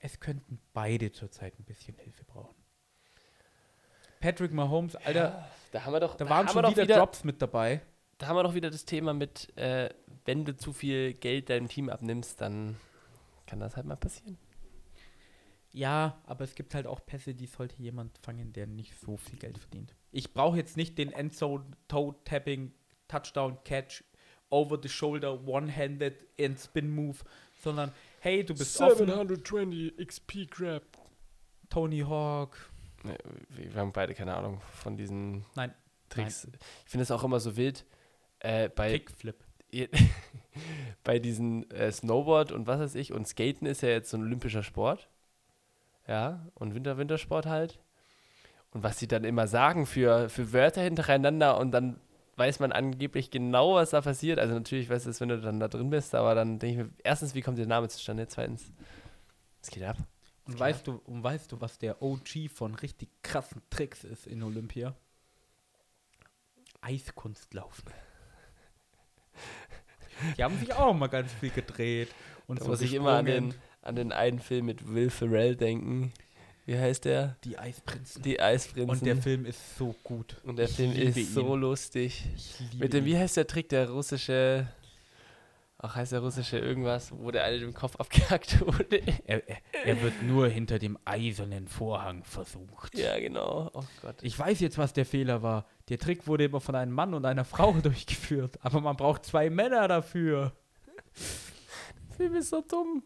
[0.00, 2.56] Es könnten beide zurzeit ein bisschen Hilfe brauchen.
[4.20, 7.42] Patrick Mahomes, Alter, Da haben wir doch, da waren haben schon doch wieder, Drops mit
[7.42, 7.80] dabei.
[8.24, 9.90] Da haben wir doch wieder das Thema mit, äh,
[10.24, 12.76] wenn du zu viel Geld deinem Team abnimmst, dann
[13.46, 14.38] kann das halt mal passieren.
[15.72, 19.38] Ja, aber es gibt halt auch Pässe, die sollte jemand fangen, der nicht so viel
[19.38, 19.94] Geld verdient.
[20.10, 22.72] Ich brauche jetzt nicht den Endzone Toe Tapping
[23.08, 24.02] Touchdown Catch
[24.48, 27.18] over the shoulder one-handed and spin move,
[27.62, 30.82] sondern hey, du bist offen, 720 XP Crap.
[31.68, 32.56] Tony Hawk.
[33.02, 33.18] Nee,
[33.50, 35.74] wir haben beide keine Ahnung von diesen Nein,
[36.08, 36.48] Tricks.
[36.86, 37.84] Ich finde es auch immer so wild.
[38.44, 39.36] Äh, bei, Kickflip.
[41.04, 44.22] bei diesen äh, Snowboard und was weiß ich und Skaten ist ja jetzt so ein
[44.22, 45.08] olympischer Sport.
[46.06, 47.80] Ja, und Winter-Wintersport halt.
[48.70, 51.98] Und was sie dann immer sagen für, für Wörter hintereinander und dann
[52.36, 54.38] weiß man angeblich genau, was da passiert.
[54.38, 56.86] Also natürlich weißt du es, wenn du dann da drin bist, aber dann denke ich
[56.86, 58.28] mir, erstens, wie kommt der Name zustande?
[58.28, 58.70] Zweitens,
[59.62, 59.96] es geht ab.
[60.44, 64.42] Und weißt du, und weißt du, was der OG von richtig krassen Tricks ist in
[64.42, 64.94] Olympia?
[66.82, 67.90] Eiskunstlaufen.
[70.36, 72.08] Die haben sich auch mal ganz viel gedreht.
[72.46, 75.56] Und Da so muss ich immer an den, an den einen Film mit Will Ferrell
[75.56, 76.12] denken.
[76.66, 77.36] Wie heißt der?
[77.44, 78.22] Die Eisprinzen.
[78.22, 78.90] Die Eisprinzen.
[78.90, 80.36] Und der Film ist so gut.
[80.44, 81.60] Und der Ich Film ist so ihn.
[81.60, 82.24] lustig.
[82.36, 84.66] Ich liebe Mit dem, wie heißt der Trick, der russische,
[85.78, 89.02] ach heißt der russische irgendwas, wo der eine den Kopf abgehackt wurde?
[89.26, 92.96] Er, er, er wird nur hinter dem eisernen Vorhang versucht.
[92.98, 93.70] ja, genau.
[93.74, 94.16] Oh Gott.
[94.22, 95.66] Ich weiß jetzt, was der Fehler war.
[95.88, 98.58] Der Trick wurde immer von einem Mann und einer Frau durchgeführt.
[98.62, 100.52] Aber man braucht zwei Männer dafür.
[102.08, 103.02] Der Film ist so dumm.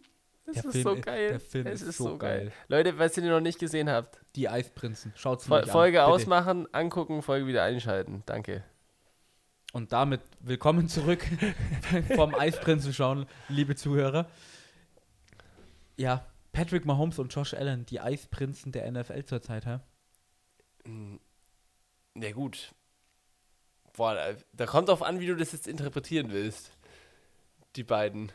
[0.46, 1.28] Es Der ist Film so geil.
[1.28, 2.44] der Film es ist so geil.
[2.46, 2.52] geil.
[2.68, 5.12] Leute, falls ihr den noch nicht gesehen habt, Die Eisprinzen.
[5.16, 5.70] Schaut's Fol euch an.
[5.70, 6.06] Folge bitte.
[6.06, 8.22] ausmachen, angucken, Folge wieder einschalten.
[8.24, 8.64] Danke.
[9.74, 11.22] Und damit willkommen zurück
[12.16, 14.30] vom Eisprinzen schauen, liebe Zuhörer.
[15.98, 19.80] Ja, Patrick Mahomes und Josh Allen, die Eisprinzen der NFL zurzeit, hä?
[22.20, 22.74] Ja, gut.
[23.96, 26.72] Boah, da, da kommt drauf an, wie du das jetzt interpretieren willst.
[27.76, 28.32] Die beiden.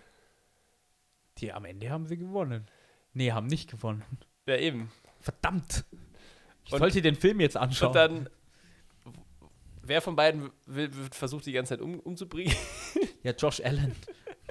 [1.38, 2.68] Die am Ende haben sie gewonnen.
[3.14, 4.04] Nee, haben nicht gewonnen.
[4.46, 4.92] Ja, eben.
[5.20, 5.86] Verdammt.
[6.66, 7.88] Ich Und- sollte den Film jetzt anschauen.
[7.90, 8.30] Und dann,
[9.82, 12.56] wer von beiden will, wird versucht, die ganze Zeit um, umzubringen?
[13.24, 13.96] Ja, Josh Allen.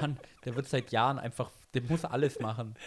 [0.00, 2.74] Mann, der wird seit Jahren einfach, der muss alles machen.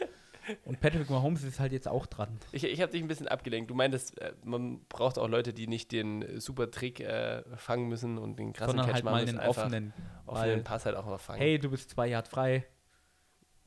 [0.64, 2.40] Und Patrick Mahomes ist halt jetzt auch dran.
[2.52, 3.70] Ich, ich habe dich ein bisschen abgelenkt.
[3.70, 7.88] Du meintest, äh, man braucht auch Leute, die nicht den äh, super Trick äh, fangen
[7.88, 9.94] müssen und den krassen sondern Catch halt machen mal Einfach offenen,
[10.26, 10.64] offenen.
[10.64, 11.40] Pass halt auch mal fangen.
[11.40, 12.66] hey, du bist zwei Yard frei,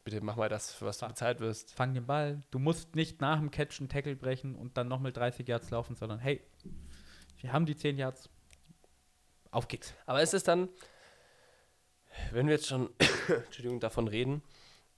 [0.05, 1.75] Bitte mach mal das, für was du bezahlt wirst.
[1.75, 2.43] fang den Ball.
[2.51, 5.97] Du musst nicht nach dem Catch einen Tackle brechen und dann nochmal 30 Yards laufen,
[5.97, 6.41] sondern hey,
[7.37, 8.31] wir haben die 10 Yards.
[9.51, 9.93] Auf geht's.
[10.07, 10.71] Aber ist es dann,
[12.33, 12.89] wenn wir jetzt schon
[13.29, 14.43] Entschuldigung, davon reden,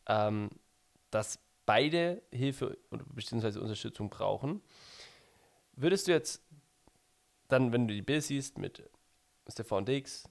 [0.07, 0.51] ähm,
[1.11, 2.76] dass beide Hilfe
[3.14, 4.61] beziehungsweise Unterstützung brauchen,
[5.76, 6.42] würdest du jetzt
[7.46, 8.90] dann, wenn du die Bills siehst mit
[9.48, 10.28] Stephon Diggs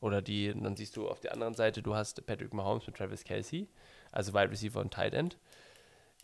[0.00, 3.22] oder die, dann siehst du auf der anderen Seite, du hast Patrick Mahomes mit Travis
[3.22, 3.68] Kelsey,
[4.10, 5.38] also Wide Receiver und Tight End,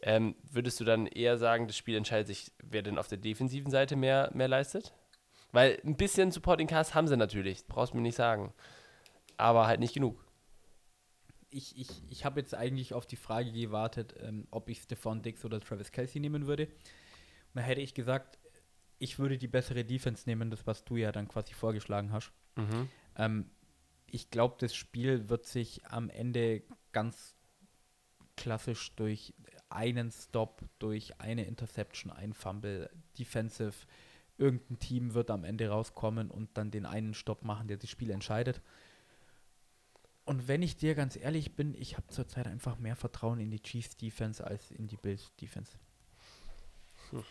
[0.02, 3.70] ähm, würdest du dann eher sagen, das Spiel entscheidet sich, wer denn auf der defensiven
[3.70, 4.92] Seite mehr, mehr leistet?
[5.52, 8.52] Weil ein bisschen Supporting Cast haben sie natürlich, brauchst du mir nicht sagen.
[9.36, 10.18] Aber halt nicht genug.
[11.50, 15.44] Ich, ich, ich habe jetzt eigentlich auf die Frage gewartet, ähm, ob ich Stephon Diggs
[15.44, 16.66] oder Travis Kelsey nehmen würde.
[16.66, 16.72] Und
[17.54, 18.38] da hätte ich gesagt,
[18.98, 22.32] ich würde die bessere Defense nehmen, das was du ja dann quasi vorgeschlagen hast.
[23.16, 23.50] Ähm,
[24.06, 27.36] ich glaube, das Spiel wird sich am Ende ganz
[28.36, 29.34] klassisch durch
[29.68, 33.86] einen Stop, durch eine Interception, ein Fumble, Defensive,
[34.36, 38.10] irgendein Team wird am Ende rauskommen und dann den einen Stopp machen, der das Spiel
[38.10, 38.60] entscheidet.
[40.30, 43.58] Und wenn ich dir ganz ehrlich bin, ich habe zurzeit einfach mehr Vertrauen in die
[43.58, 45.72] Chiefs Defense als in die Bills Defense.
[47.10, 47.24] Hm.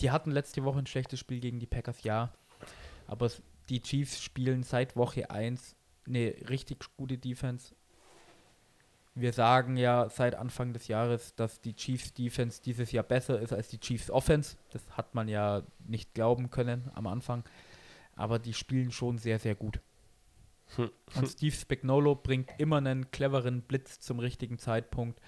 [0.00, 2.32] Die hatten letzte Woche ein schlechtes Spiel gegen die Packers, ja.
[3.06, 3.30] Aber
[3.68, 7.74] die Chiefs spielen seit Woche 1 eine richtig gute Defense.
[9.14, 13.52] Wir sagen ja seit Anfang des Jahres, dass die Chiefs Defense dieses Jahr besser ist
[13.52, 14.56] als die Chiefs Offense.
[14.70, 17.44] Das hat man ja nicht glauben können am Anfang.
[18.14, 19.82] Aber die spielen schon sehr, sehr gut.
[20.74, 20.90] Hm.
[21.14, 25.20] Und Steve Spagnuolo bringt immer einen cleveren Blitz zum richtigen Zeitpunkt.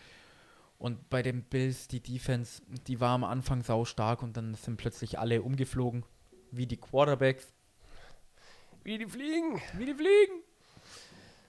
[0.78, 4.76] Und bei den Bills, die Defense, die war am Anfang sau stark und dann sind
[4.76, 6.04] plötzlich alle umgeflogen,
[6.50, 7.52] wie die Quarterbacks.
[8.84, 9.60] Wie die fliegen.
[9.76, 10.42] Wie die fliegen.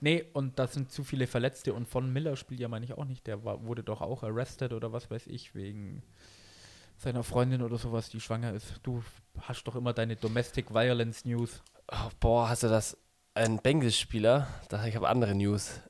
[0.00, 3.04] Nee, und da sind zu viele Verletzte und von Miller spielt ja, meine ich, auch
[3.04, 3.26] nicht.
[3.26, 6.02] Der war, wurde doch auch arrested oder was weiß ich, wegen
[6.96, 8.80] seiner Freundin oder sowas, die schwanger ist.
[8.82, 9.02] Du
[9.40, 11.62] hast doch immer deine Domestic Violence News.
[11.92, 12.96] Oh, boah, hast du das?
[13.40, 15.80] Ein Bengals-Spieler, da ich habe andere News,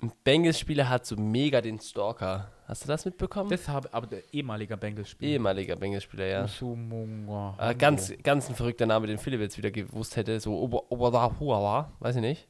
[0.00, 2.50] ein Bengals-Spieler hat so mega den Stalker.
[2.66, 3.50] Hast du das mitbekommen?
[3.50, 5.32] Das habe aber der ehemaliger Bengals-Spieler.
[5.32, 6.44] Ehemaliger Bengals-Spieler, ja.
[6.44, 7.58] Usumunga.
[7.60, 10.40] Äh, ganz, ganz ein verrückter Name, den Philipp jetzt wieder gewusst hätte.
[10.40, 12.48] So Ober Oberhuawa, weiß ich nicht.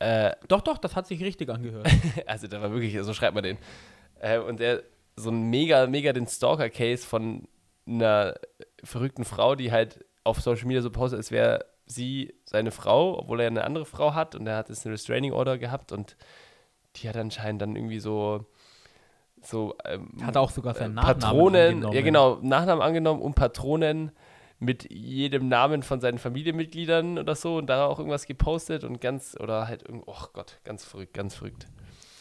[0.00, 1.88] Äh, Doch, doch, das hat sich richtig angehört.
[2.26, 3.58] also der war wirklich, so schreibt man den.
[4.18, 4.82] Äh, und der
[5.14, 7.46] so ein mega, mega den Stalker-Case von
[7.86, 8.34] einer
[8.82, 13.40] verrückten Frau, die halt auf Social Media so postet, als wäre sie seine Frau, obwohl
[13.40, 16.16] er eine andere Frau hat und er hat jetzt eine Restraining Order gehabt und
[16.96, 18.46] die hat anscheinend dann irgendwie so
[19.42, 21.94] so ähm, Hat auch sogar seinen Nachnamen Patronen, angenommen.
[21.94, 24.10] ja genau, Nachnamen angenommen und Patronen
[24.58, 29.36] mit jedem Namen von seinen Familienmitgliedern oder so und da auch irgendwas gepostet und ganz,
[29.38, 31.68] oder halt, oh Gott, ganz verrückt, ganz verrückt.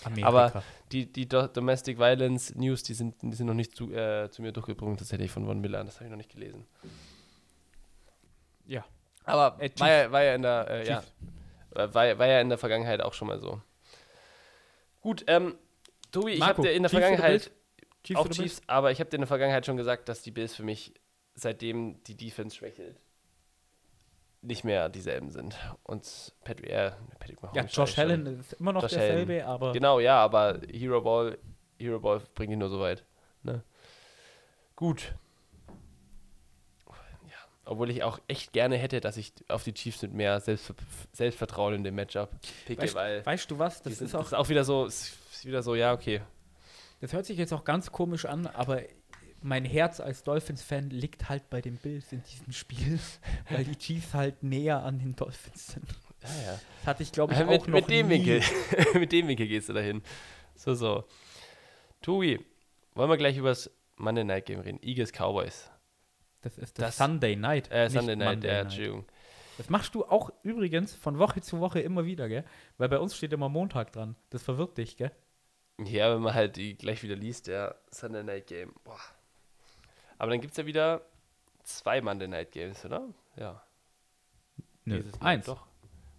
[0.03, 0.28] Amerika.
[0.28, 4.30] Aber die, die Do Domestic Violence News, die sind, die sind noch nicht zu, äh,
[4.30, 6.65] zu mir durchgedrungen, tatsächlich von Von Miller, das habe ich noch nicht gelesen.
[8.68, 8.86] ja.
[9.28, 11.13] Aber Äh, war, ja, war ja in der, äh, ja, Chiefs.
[11.71, 13.61] war, war ja in der Vergangenheit auch schon mal so.
[15.01, 15.55] Gut, ähm,
[16.11, 17.51] Tobi, ich habe dir in der Chiefs Vergangenheit
[18.03, 20.55] Chiefs auch Chiefs, aber ich habe dir in der Vergangenheit schon gesagt, dass die Bills
[20.55, 20.93] für mich,
[21.36, 22.99] seitdem die Defense schwächelt,
[24.41, 25.57] nicht mehr dieselben sind.
[25.84, 28.03] Und Patrick, äh, Patrick Ja, Mahomes Josh ich schon.
[28.05, 29.45] Allen ist immer noch Josh derselbe, Allen.
[29.45, 31.38] aber Genau, ja, aber Hero Ball,
[31.78, 33.03] Hero Ball bringt ihn nur so weit.
[33.43, 33.63] Ne?
[34.75, 35.13] Gut.
[37.68, 40.74] Obwohl ich auch echt gerne hätte, dass ich auf die Chiefs mit mehr Selbstver
[41.11, 42.32] Selbstvertrauen in dem Matchup
[42.65, 44.86] picke, weißt, weil weißt du was, das sind, ist das auch, ist auch wieder so,
[44.86, 46.22] ist wieder so, ja, okay.
[47.01, 48.82] das hört sich jetzt auch ganz komisch an, aber
[49.41, 52.99] mein Herz als Dolphins-Fan liegt halt bei den Bills in diesem Spiel,
[53.49, 55.86] weil die Chiefs halt näher an den Dolphins sind.
[56.24, 56.59] Ja, ja.
[56.80, 58.13] Das hatte ich, glaube ich, Äh, auch mit, noch mit dem nie.
[58.15, 58.41] Winkel.
[58.99, 60.01] mit dem Winkel gehst du dahin.
[60.55, 61.03] So, so.
[62.01, 62.39] Tobi,
[62.95, 64.80] wollen wir gleich über das Monday Night Game reden?
[64.82, 65.70] Eagles Cowboys.
[66.41, 67.69] Das ist das, Das- Sunday Night.
[67.71, 69.05] Äh, nicht Sunday Night, Monday ja, Entschuldigung.
[69.57, 72.45] Das machst du auch übrigens von Woche zu Woche immer wieder, gell?
[72.77, 74.15] Weil bei uns steht immer Montag dran.
[74.29, 75.11] Das verwirrt dich, gell?
[75.83, 78.73] Ja, wenn man halt die gleich wieder liest, der Sunday Night Game.
[78.83, 78.99] Boah.
[80.19, 81.01] Aber dann gibt es ja wieder
[81.63, 83.07] zwei Monday Night Games, oder?
[83.35, 83.63] Ja.
[84.85, 85.45] Nö, Dieses eins.
[85.47, 85.65] Doch.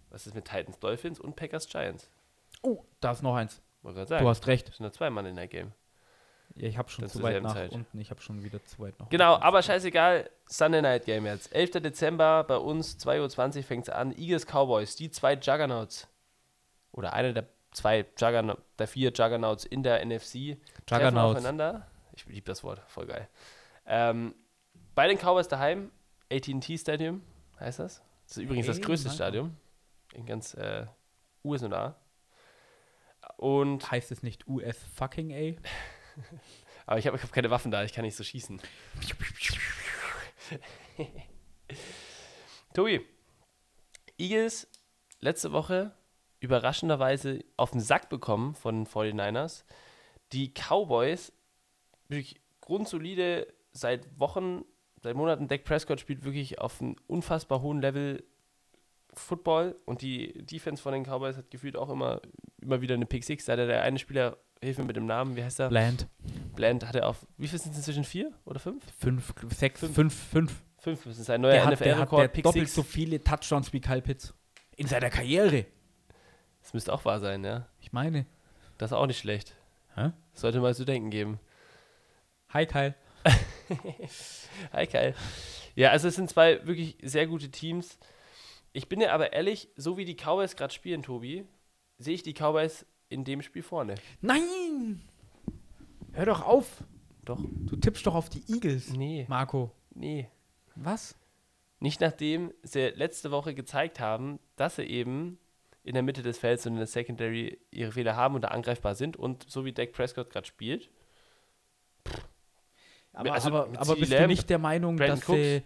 [0.09, 2.09] Was ist mit Titans Dolphins und Packers Giants?
[2.61, 3.61] Oh, da ist noch eins.
[3.83, 4.23] Sagen.
[4.23, 4.67] Du hast recht.
[4.67, 5.71] Das sind nur zwei Monday Night Game.
[6.59, 7.71] Ja, ich habe schon Das zu weit nach Zeit.
[7.71, 7.99] unten.
[7.99, 9.43] Ich habe schon wieder zu weit nach Genau, unten.
[9.43, 10.29] aber scheißegal.
[10.47, 11.53] Sunday Night Game jetzt.
[11.55, 11.71] 11.
[11.81, 14.11] Dezember bei uns, 2.20 Uhr fängt es an.
[14.17, 16.07] Eagles Cowboys, die zwei Juggernauts.
[16.91, 20.57] Oder einer der zwei Juggernauts, der vier Juggernauts in der NFC.
[20.89, 21.37] Juggernauts.
[21.37, 21.87] aufeinander.
[22.13, 23.29] Ich liebe das Wort, voll geil.
[23.85, 24.35] Ähm,
[24.95, 25.91] bei den Cowboys daheim,
[26.31, 27.21] AT&T Stadium
[27.59, 28.01] heißt das.
[28.27, 29.15] Das ist übrigens das Hey, größte Mann.
[29.15, 29.57] Stadium
[30.13, 30.85] in ganz äh,
[31.45, 31.95] USA.
[33.37, 35.55] Und, Heißt es nicht US fucking A?
[36.85, 38.61] aber ich habe ich hab keine Waffen da, ich kann nicht so schießen.
[42.73, 43.01] Tobi,
[44.17, 44.67] Eagles
[45.19, 45.93] letzte Woche
[46.39, 49.63] überraschenderweise auf den Sack bekommen von den 49ers.
[50.31, 51.33] Die Cowboys,
[52.07, 54.63] wirklich grundsolide, seit Wochen,
[55.01, 58.23] seit Monaten, Dak Prescott spielt wirklich auf einem unfassbar hohen Level
[59.13, 62.21] Football und die Defense von den Cowboys hat gefühlt auch immer,
[62.61, 63.45] immer wieder eine Pick Six.
[63.45, 65.69] Da der eine Spieler, hilf mir mit dem Namen, wie heißt er?
[65.69, 66.07] Bland.
[66.55, 68.03] Bland hat er auf, wie viel sind es inzwischen?
[68.03, 68.83] Vier oder fünf?
[68.99, 69.95] Fünf, sechs, Fünf.
[69.95, 70.63] fünf, fünf.
[70.81, 73.81] Fünf, das ist ein neuer Der der der NFL-Rekord, Pick doppelt so viele Touchdowns wie
[73.81, 74.33] Kyle Pitts.
[74.77, 75.65] In seiner Karriere.
[76.61, 77.67] Das müsste auch wahr sein, ja.
[77.81, 78.25] Ich meine.
[78.77, 79.55] Das ist auch nicht schlecht.
[79.95, 80.11] Hä?
[80.33, 81.39] Sollte mal zu denken geben.
[82.49, 82.95] Hi Kyle.
[84.71, 85.13] Hi Kyle.
[85.75, 87.99] Ja, also es sind zwei wirklich sehr gute Teams.
[88.71, 91.45] Ich bin dir aber ehrlich, so wie die Cowboys gerade spielen, Tobi,
[91.97, 93.95] sehe ich die Cowboys in dem Spiel vorne.
[94.21, 95.01] Nein!
[96.13, 96.83] Hör doch auf.
[97.25, 97.39] Doch.
[97.65, 99.71] Du tippst doch auf die Eagles, Nee, Marco.
[99.93, 100.27] nee.
[100.75, 101.15] Was?
[101.79, 105.37] Nicht nachdem sie letzte Woche gezeigt haben, dass sie eben
[105.83, 108.95] in der Mitte des Felds und in der Secondary ihre Fehler haben und da angreifbar
[108.95, 110.89] sind und so wie Dak Prescott gerade spielt.
[113.13, 115.63] Aber, Also aber, aber bist du Lamb, nicht der Meinung, Brandon dass sie,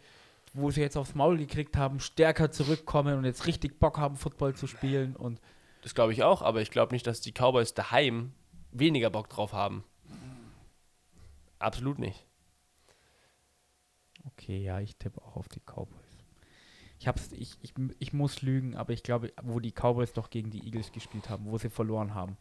[0.53, 4.55] wo sie jetzt aufs Maul gekriegt haben, stärker zurückkommen und jetzt richtig Bock haben, Football
[4.55, 5.39] zu spielen und
[5.83, 8.33] Das glaube ich auch, aber ich glaube nicht, dass die Cowboys daheim
[8.71, 9.83] weniger Bock drauf haben.
[11.59, 12.25] Absolut nicht.
[14.25, 15.99] Okay, ja, ich tippe auch auf die Cowboys.
[16.99, 20.51] Ich, hab's, ich, ich, ich muss lügen, aber ich glaube, wo die Cowboys doch gegen
[20.51, 22.37] die Eagles gespielt haben, wo sie verloren haben.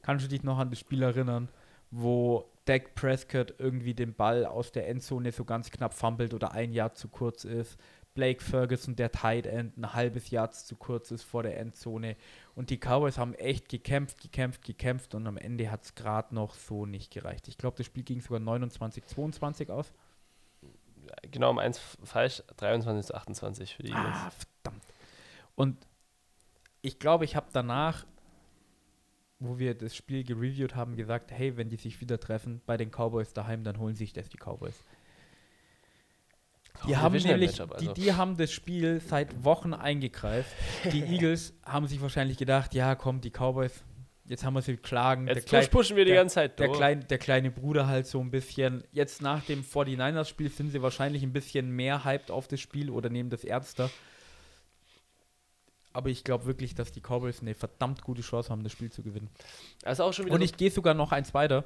[0.00, 1.50] Kannst du dich noch an das Spiel erinnern,
[1.90, 6.72] wo Dak Prescott irgendwie den Ball aus der Endzone so ganz knapp fummelt oder ein
[6.72, 7.76] Jahr zu kurz ist?
[8.14, 12.16] Blake Ferguson, der Tight End, ein halbes Jahr zu kurz ist vor der Endzone.
[12.54, 16.54] Und die Cowboys haben echt gekämpft, gekämpft, gekämpft und am Ende hat es gerade noch
[16.54, 17.48] so nicht gereicht.
[17.48, 19.92] Ich glaube, das Spiel ging sogar 29-22 aus.
[21.30, 24.16] Genau um eins falsch, 23 zu 28 für die Eagles.
[24.16, 24.30] Ah,
[24.62, 24.84] verdammt.
[25.54, 25.76] Und
[26.82, 28.04] ich glaube, ich habe danach
[29.40, 32.90] wo wir das Spiel gereviewt haben, gesagt, hey, wenn die sich wieder treffen bei den
[32.90, 34.84] Cowboys daheim, dann holen sich das die Cowboys.
[36.88, 38.00] Die haben nämlich, Matchup, die, also.
[38.00, 40.50] die haben das Spiel seit Wochen eingegreift.
[40.92, 43.84] Die Eagles haben sich wahrscheinlich gedacht, ja komm, die Cowboys,
[44.24, 45.26] jetzt haben wir sie klagen.
[45.26, 48.06] Jetzt Klein- push pushen wir die der- ganze Zeit der, klein, der kleine Bruder halt
[48.06, 48.82] so ein bisschen.
[48.92, 53.10] Jetzt nach dem 49ers-Spiel sind sie wahrscheinlich ein bisschen mehr hyped auf das Spiel oder
[53.10, 53.90] nehmen das ernster.
[55.92, 59.02] Aber ich glaube wirklich, dass die Cowboys eine verdammt gute Chance haben, das Spiel zu
[59.02, 59.28] gewinnen.
[59.84, 61.64] Also auch schon wieder Und ich gehe sogar noch eins weiter.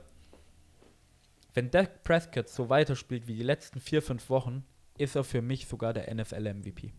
[1.52, 4.64] Wenn Dak Prescott so weiterspielt wie die letzten vier, fünf Wochen,
[4.98, 6.86] ist er für mich sogar der NFL-MVP.
[6.86, 6.92] ja,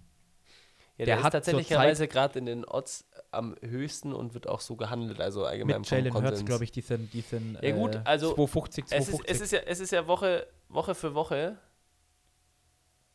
[0.98, 4.76] der der, ist hat tatsächlicherweise gerade in den Odds am höchsten und wird auch so
[4.76, 8.02] gehandelt, also allgemein Mit Jalen Hurts, glaube ich, die sind, die sind Ja, gut, äh,
[8.06, 9.36] also 250, Es ist, 250.
[9.36, 11.58] es ist ja, es ist ja Woche, Woche für Woche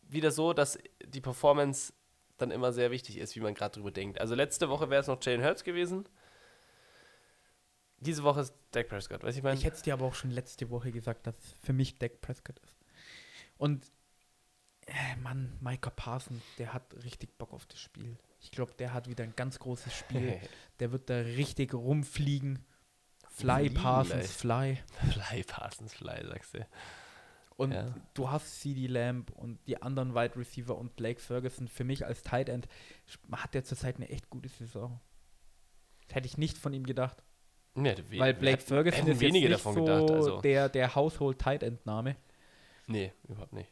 [0.02, 1.92] wieder so, dass die Performance
[2.38, 4.20] dann immer sehr wichtig ist, wie man gerade drüber denkt.
[4.20, 6.08] Also letzte Woche wäre es noch Jalen Hurts gewesen.
[7.98, 9.58] Diese Woche ist Dak Prescott, weißt du, ich meine?
[9.58, 12.20] Ich hätte es dir aber auch schon letzte Woche gesagt, dass es für mich Dak
[12.22, 12.78] Prescott ist.
[13.58, 13.86] Und,
[14.90, 18.16] äh, Mann, Micah Parsons, der hat richtig Bock auf das Spiel.
[18.40, 20.40] Ich glaube, der hat wieder ein ganz großes Spiel.
[20.80, 22.64] der wird da richtig rumfliegen.
[23.28, 24.82] Fly, Fliegen Parsons, gleich.
[24.82, 25.12] fly.
[25.12, 26.66] Fly, Parsons, Fly, sagst du.
[27.56, 27.94] Und Ja.
[28.14, 31.68] du hast CD Lamb und die anderen Wide Receiver und Blake Ferguson.
[31.68, 32.66] Für mich als Tight End
[33.32, 34.98] hat der zurzeit eine echt gute Saison.
[36.08, 37.22] Das hätte ich nicht von ihm gedacht.
[37.76, 40.10] Ja, we- Weil Blake Ferguson ist wenige jetzt nicht davon so gedacht.
[40.10, 40.40] Also.
[40.40, 42.16] der, der Household Tight End Name.
[42.86, 43.70] Nee, überhaupt nicht.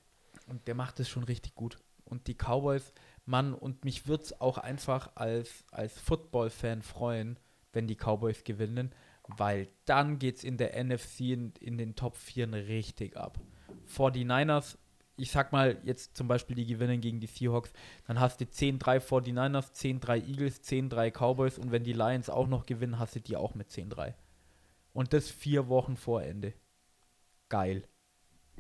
[0.49, 1.79] Und der macht es schon richtig gut.
[2.05, 2.93] Und die Cowboys,
[3.27, 7.39] Mann, und mich würde es auch einfach als, als Football-Fan freuen,
[7.73, 8.93] wenn die Cowboys gewinnen,
[9.37, 13.39] weil dann geht es in der NFC in, in den Top 4 richtig ab.
[13.95, 14.79] 49ers,
[15.19, 17.73] ich sag mal jetzt zum Beispiel, die gewinnen gegen die Seahawks,
[18.07, 22.65] dann hast du 10-3 49ers, 10-3 Eagles, 10-3 Cowboys und wenn die Lions auch noch
[22.65, 24.15] gewinnen, hast du die auch mit 10-3.
[24.93, 26.55] Und das vier Wochen vor Ende.
[27.49, 27.87] Geil.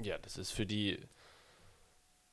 [0.00, 0.98] Ja, das ist für die,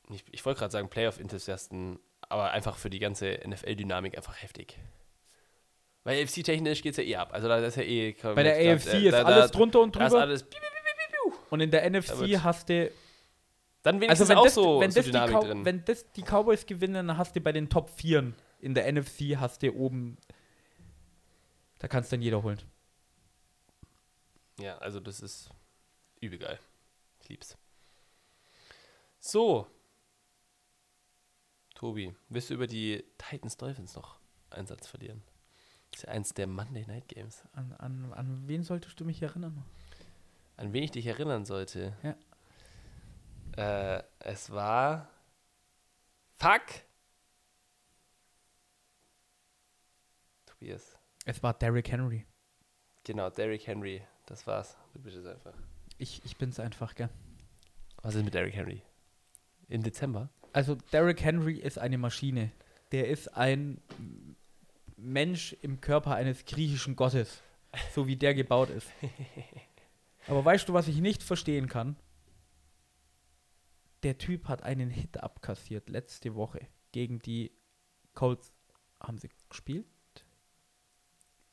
[0.10, 4.78] nicht, ich wollte gerade sagen Playoff-Enthusiasten, aber einfach für die ganze NFL-Dynamik einfach heftig.
[6.04, 7.34] Weil AFC-technisch geht es ja eh ab.
[7.34, 8.14] Also da ist ja eh.
[8.22, 10.22] Bei der AFC ist alles drunter und Da ist drüber.
[10.22, 10.44] alles.
[10.44, 11.40] piu, piu, piu.
[11.50, 12.92] Und in der Da NFC wird- hast du.
[13.82, 15.66] Dann wenigstens Also, wenn, auch das, so, wenn, so das die Dynamik Cow- drin.
[15.66, 19.36] wenn das die Cowboys gewinnen, dann hast du bei den Top 4 in der NFC
[19.38, 20.18] hast du oben.
[21.80, 22.60] Da kannst dann jeder holen.
[24.60, 25.50] Ja, also das ist
[26.22, 26.60] übel geil.
[27.22, 27.58] Ich lieb's.
[29.20, 29.68] So.
[31.86, 34.20] Tobi, willst du über die Titans Dolphins noch
[34.50, 35.22] einen Satz verlieren?
[35.92, 37.44] Das ist ja eins der Monday Night Games.
[37.54, 39.64] An, an, an wen solltest du mich erinnern?
[40.58, 41.96] An wen ich dich erinnern sollte.
[43.56, 43.98] Ja.
[43.98, 45.12] Äh, es war.
[46.40, 46.64] Fuck!
[50.48, 50.98] Tobias.
[51.26, 52.26] Es war Derrick Henry.
[53.04, 54.02] Genau, Derrick Henry.
[54.26, 54.76] Das war's.
[54.92, 55.54] Du bist es einfach.
[56.00, 57.12] Ich, ich bin's einfach, gell?
[58.02, 58.82] Was ist mit Derrick Henry?
[59.68, 60.32] Im Dezember?
[60.56, 62.50] Also, Derrick Henry ist eine Maschine.
[62.94, 63.82] Der ist ein
[64.96, 67.42] Mensch im Körper eines griechischen Gottes.
[67.94, 68.88] So wie der gebaut ist.
[70.28, 71.98] Aber weißt du, was ich nicht verstehen kann?
[74.04, 77.52] Der Typ hat einen Hit abkassiert letzte Woche gegen die
[78.14, 78.54] Colts.
[79.02, 79.86] Haben sie gespielt?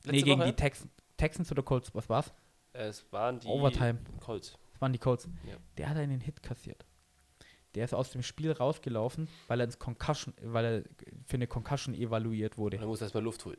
[0.05, 0.47] nee, Letzte gegen Woche?
[0.47, 0.91] die Texans.
[1.17, 2.33] Texans oder Colts, was war's?
[2.71, 3.99] Es waren die Overtime.
[4.21, 4.57] Colts.
[4.71, 5.27] Das waren die Colts.
[5.45, 5.57] Ja.
[5.77, 6.85] Der hat einen Hit kassiert.
[7.75, 10.83] Der ist aus dem Spiel rausgelaufen, weil er ins Concussion, weil er
[11.25, 12.77] für eine Concussion evaluiert wurde.
[12.77, 13.57] Dann muss er erstmal Luft holen.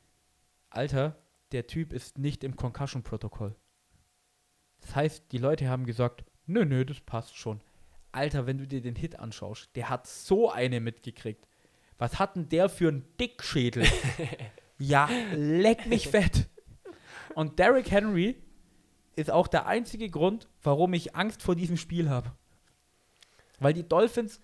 [0.70, 1.16] Alter,
[1.52, 3.56] der Typ ist nicht im Concussion-Protokoll.
[4.80, 7.60] Das heißt, die Leute haben gesagt, nö, nö, das passt schon.
[8.12, 11.46] Alter, wenn du dir den Hit anschaust, der hat so eine mitgekriegt.
[11.98, 13.86] Was hat denn der für einen Dickschädel?
[14.78, 16.48] ja, leck mich fett.
[17.34, 18.36] Und Derrick Henry
[19.16, 22.32] ist auch der einzige Grund, warum ich Angst vor diesem Spiel habe.
[23.60, 24.40] Weil die Dolphins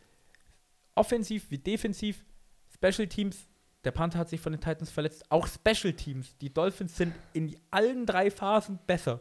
[0.95, 2.25] offensiv wie defensiv,
[2.73, 3.49] Special Teams,
[3.85, 7.57] der Panther hat sich von den Titans verletzt, auch Special Teams, die Dolphins sind in
[7.71, 9.21] allen drei Phasen besser.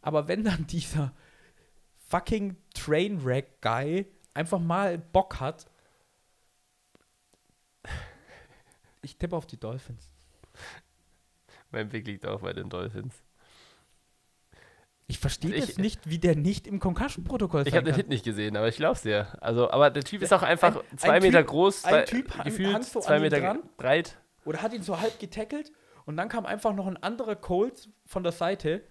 [0.00, 1.12] Aber wenn dann dieser
[2.08, 5.66] fucking Trainwreck-Guy einfach mal Bock hat,
[9.02, 10.12] ich tippe auf die Dolphins.
[11.70, 13.22] Mein Blick liegt auch bei den Dolphins.
[15.12, 17.96] Ich verstehe Ich- das nicht, wie der nicht im Concussion-Protokoll Ich sein habe den.
[17.96, 19.26] Hit nicht gesehen, aber ich glaub's dir.
[19.42, 22.34] Also, aber der Typ ist auch einfach ein zwei Typ- Meter groß, ein zwei, Typ
[22.38, 23.62] hang- gefühlt so zwei Meter dran.
[23.76, 24.16] breit.
[24.46, 25.70] Oder hat ihn so halb getackelt
[26.06, 28.82] und dann kam einfach noch ein anderer Colts von der Seite,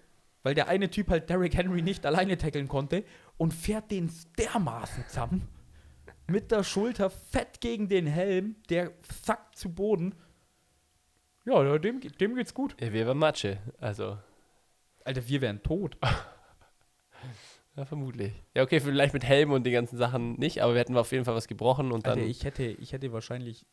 [0.44, 3.04] weil der eine Typ halt Derrick Henry nicht alleine tackeln konnte
[3.38, 5.48] und fährt den dermaßen zusammen.
[6.28, 8.92] Mit der Schulter fett gegen den Helm, der
[9.24, 10.14] sackt zu Boden.
[11.46, 12.76] Ja, dem, dem geht's gut.
[12.80, 13.58] Ja, wir waren Matsche.
[13.80, 14.20] Also,
[15.06, 15.98] Alter, wir wären tot.
[17.76, 18.34] ja, vermutlich.
[18.56, 21.26] Ja, okay, vielleicht mit Helm und den ganzen Sachen nicht, aber wir hätten auf jeden
[21.26, 22.20] Fall was gebrochen und dann.
[22.20, 23.66] Alter, ich hätte, ich hätte wahrscheinlich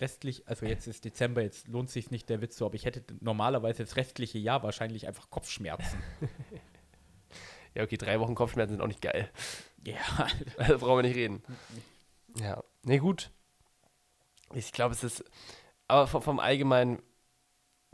[0.00, 3.04] restlich, also jetzt ist Dezember, jetzt lohnt sich nicht der Witz so, aber ich hätte
[3.20, 6.02] normalerweise das restliche Jahr wahrscheinlich einfach Kopfschmerzen.
[7.74, 9.30] ja, okay, drei Wochen Kopfschmerzen sind auch nicht geil.
[9.84, 9.96] ja,
[10.56, 11.42] Da brauchen wir nicht reden.
[12.38, 13.30] Ja, nee, gut.
[14.54, 15.24] Ich glaube, es ist,
[15.88, 17.02] aber vom, vom allgemeinen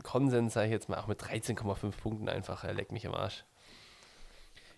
[0.03, 3.45] Konsens, sage ich jetzt mal, auch mit 13,5 Punkten einfach, er leckt mich am Arsch.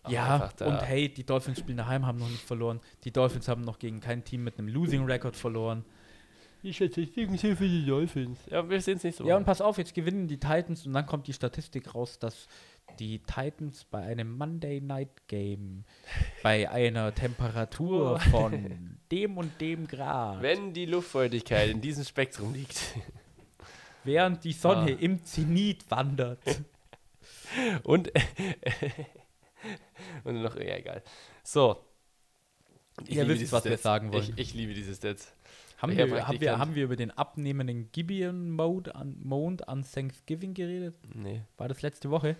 [0.03, 2.81] Auch ja, und hey, die Dolphins spielen daheim, haben noch nicht verloren.
[3.05, 5.85] Die Dolphins haben noch gegen kein Team mit einem Losing Record verloren.
[6.61, 8.39] Die Statistiken sind für die Dolphins.
[8.49, 9.25] Ja, wir sehen es nicht so.
[9.25, 12.47] Ja, und pass auf, jetzt gewinnen die Titans und dann kommt die Statistik raus, dass
[12.99, 15.83] die Titans bei einem Monday Night Game
[16.41, 22.95] bei einer Temperatur von dem und dem Grad, Wenn die Luftfeuchtigkeit in diesem Spektrum liegt.
[24.03, 25.01] Während die Sonne Ah.
[25.01, 26.39] im Zenit wandert.
[27.83, 28.11] Und,
[30.23, 31.03] und noch, ja, egal.
[31.43, 31.77] So.
[33.07, 34.23] Ich Ihr liebe wisst, was wir sagen wollen.
[34.23, 35.33] Ich, ich liebe diese Stats.
[35.77, 40.53] Haben Ja, wir, haben, wir, haben wir über den abnehmenden Gibeon-Mode an, Mond an Thanksgiving
[40.53, 40.95] geredet?
[41.13, 41.41] Nee.
[41.57, 42.37] War das letzte Woche?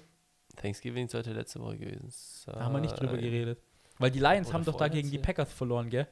[0.56, 2.56] Thanksgiving sollte letzte Woche gewesen sein.
[2.56, 3.60] Da haben wir nicht drüber geredet.
[4.00, 5.20] Weil die Lions Oder haben doch da gegen die.
[5.20, 6.08] Packers verloren, gell?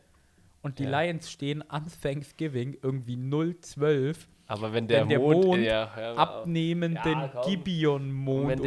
[0.61, 1.01] Und die Ja.
[1.01, 4.15] Lions stehen an Thanksgiving irgendwie 0-12
[4.47, 5.85] Aber wenn der, Wenn der Mond, Mond ja,
[6.15, 7.41] abnehmenden Ja.
[7.45, 8.61] Gibeon-Mond.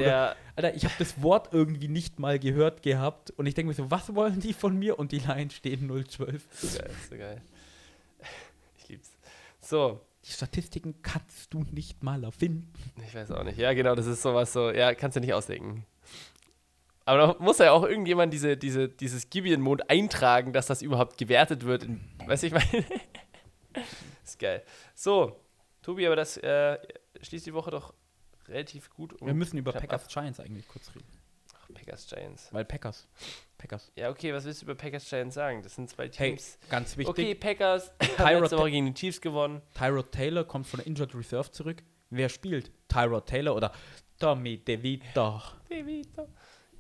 [0.56, 3.90] Alter, ich habe das Wort irgendwie nicht mal gehört gehabt und ich denke mir so,
[3.90, 4.98] was wollen die von mir?
[4.98, 6.40] Und die Lions stehen 0-12.
[6.52, 7.42] so geil, so geil.
[8.78, 9.10] Ich lieb's.
[9.60, 12.72] So, Die Statistiken kannst du nicht mal erfinden.
[13.06, 13.58] ich weiß auch nicht.
[13.58, 15.84] Ja, genau, das ist sowas so, ja, kannst du nicht ausdenken.
[17.06, 21.64] Aber da muss ja auch irgendjemand diese, diese, dieses Gibeon-Mond eintragen, dass das überhaupt gewertet
[21.64, 21.84] wird.
[21.84, 22.84] In, weißt du, ich meine?
[24.24, 24.62] ist geil.
[24.94, 25.38] So,
[25.82, 26.78] Tobi, aber das äh,
[27.20, 27.92] schließt die Woche doch
[28.48, 29.26] relativ gut um.
[29.26, 30.10] Wir müssen über Packers ab.
[30.10, 31.06] Giants eigentlich kurz reden.
[31.54, 32.48] Ach, Packers Giants.
[32.52, 33.06] Weil Packers.
[33.58, 33.92] Packers.
[33.96, 35.62] Ja, okay, was willst du über Packers Giants sagen?
[35.62, 36.58] Das sind zwei Hey, Teams.
[36.70, 37.10] ganz wichtig.
[37.10, 39.60] okay, Packers Tyrod letzte Woche gegen die Chiefs gewonnen.
[39.74, 41.82] Tyrod Taylor kommt von der Injured Reserve zurück.
[42.08, 42.70] Wer spielt?
[42.88, 43.72] Tyrod Taylor oder
[44.18, 45.40] Tommy DeVito?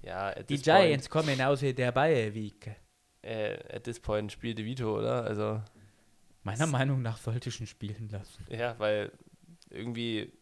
[0.04, 2.76] Ja, at Die this Giants kommen aus der Bayerwieke.
[3.22, 5.24] Point, äh, at this point spielt DeVito, oder?
[5.24, 5.62] Also,
[6.42, 8.44] Meiner Meinung nach sollte ich ihn spielen lassen.
[8.50, 9.12] ja, weil
[9.70, 10.32] irgendwie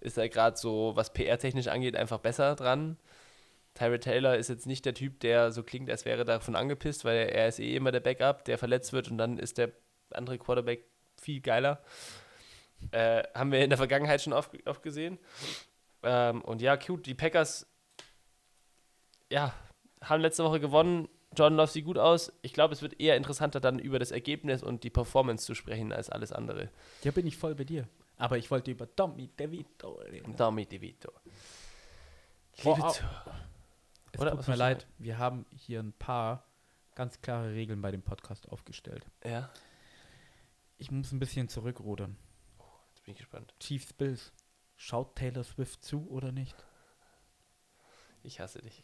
[0.00, 2.96] ist er gerade so, was PR-technisch angeht, einfach besser dran.
[3.74, 7.28] Tyrod Taylor ist jetzt nicht der Typ, der so klingt, als wäre davon angepisst, weil
[7.28, 9.72] er ist eh immer der Backup, der verletzt wird und dann ist der
[10.10, 10.84] andere Quarterback
[11.20, 11.82] viel geiler.
[12.90, 15.18] Äh, haben wir in der Vergangenheit schon oft, oft gesehen.
[16.02, 17.66] Ähm, und ja, cute, die Packers
[19.32, 19.54] ja,
[20.02, 21.08] haben letzte Woche gewonnen.
[21.34, 22.30] Jordan Love sieht gut aus.
[22.42, 25.92] Ich glaube, es wird eher interessanter, dann über das Ergebnis und die Performance zu sprechen,
[25.92, 26.70] als alles andere.
[27.04, 27.88] Ja, bin ich voll bei dir.
[28.18, 30.36] Aber ich wollte über Tommy DeVito reden.
[30.36, 31.10] Tommy DeVito.
[32.54, 33.02] Ich liebe zu-
[34.12, 34.32] Es Oder?
[34.36, 36.44] tut mir leid, wir haben hier ein paar
[36.94, 39.06] ganz klare Regeln bei dem Podcast aufgestellt.
[39.24, 39.48] Ja,
[40.76, 42.18] Ich muss ein bisschen zurückrudern.
[42.92, 43.54] jetzt bin ich gespannt.
[43.58, 44.32] Chiefs Bills.
[44.76, 46.54] Schaut Taylor Swift zu oder nicht?
[48.22, 48.82] Ich hasse dich.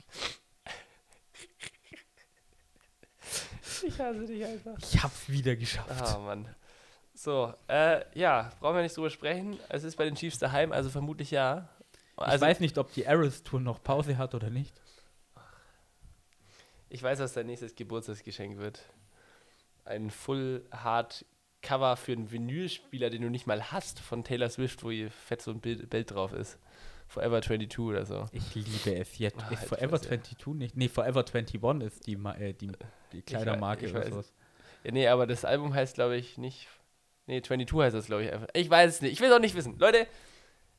[3.86, 4.76] ich hasse dich einfach.
[4.78, 5.90] Ich hab's wieder geschafft.
[5.90, 6.48] Ah, Mann.
[7.14, 9.58] So, äh, ja, brauchen wir nicht drüber sprechen.
[9.68, 11.68] Es ist bei den Chiefs daheim, also vermutlich ja.
[12.16, 14.80] ich Also, weiß nicht, ob die Eras Tour noch Pause hat oder nicht.
[16.90, 18.82] Ich weiß, was dein nächstes Geburtstagsgeschenk wird.
[19.84, 21.24] Ein Full Hard
[21.60, 25.42] Cover für einen Vinylspieler, den du nicht mal hast, von Taylor Swift, wo hier fett
[25.42, 26.58] so ein Bild, Bild drauf ist.
[27.08, 28.26] Forever 22 oder so.
[28.32, 29.42] Ich liebe es jetzt.
[29.42, 30.08] Ah, ist Forever Fresse.
[30.08, 30.76] 22 nicht?
[30.76, 32.70] Nee, Forever 21 ist die, äh, die,
[33.12, 34.10] die Kleidermarke ich oder weiß.
[34.10, 34.32] sowas.
[34.84, 36.68] Ja, nee, aber das Album heißt, glaube ich, nicht.
[37.26, 38.48] Nee, 22 heißt das, glaube ich, einfach.
[38.52, 39.12] Ich weiß es nicht.
[39.12, 39.78] Ich will es auch nicht wissen.
[39.78, 40.06] Leute,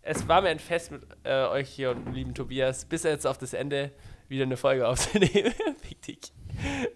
[0.03, 3.25] es war mir ein Fest mit äh, euch hier und dem lieben Tobias, bis jetzt
[3.25, 3.91] auf das Ende
[4.27, 5.53] wieder eine Folge aufzunehmen.
[6.07, 6.32] Dich.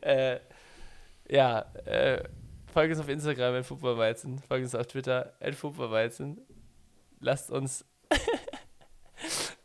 [0.02, 0.40] Äh,
[1.28, 2.24] ja, äh,
[2.72, 4.40] folgt uns auf Instagram, at Fußballweizen.
[4.40, 6.40] Folgt uns auf Twitter, at Fußballweizen.
[7.20, 7.86] Lasst uns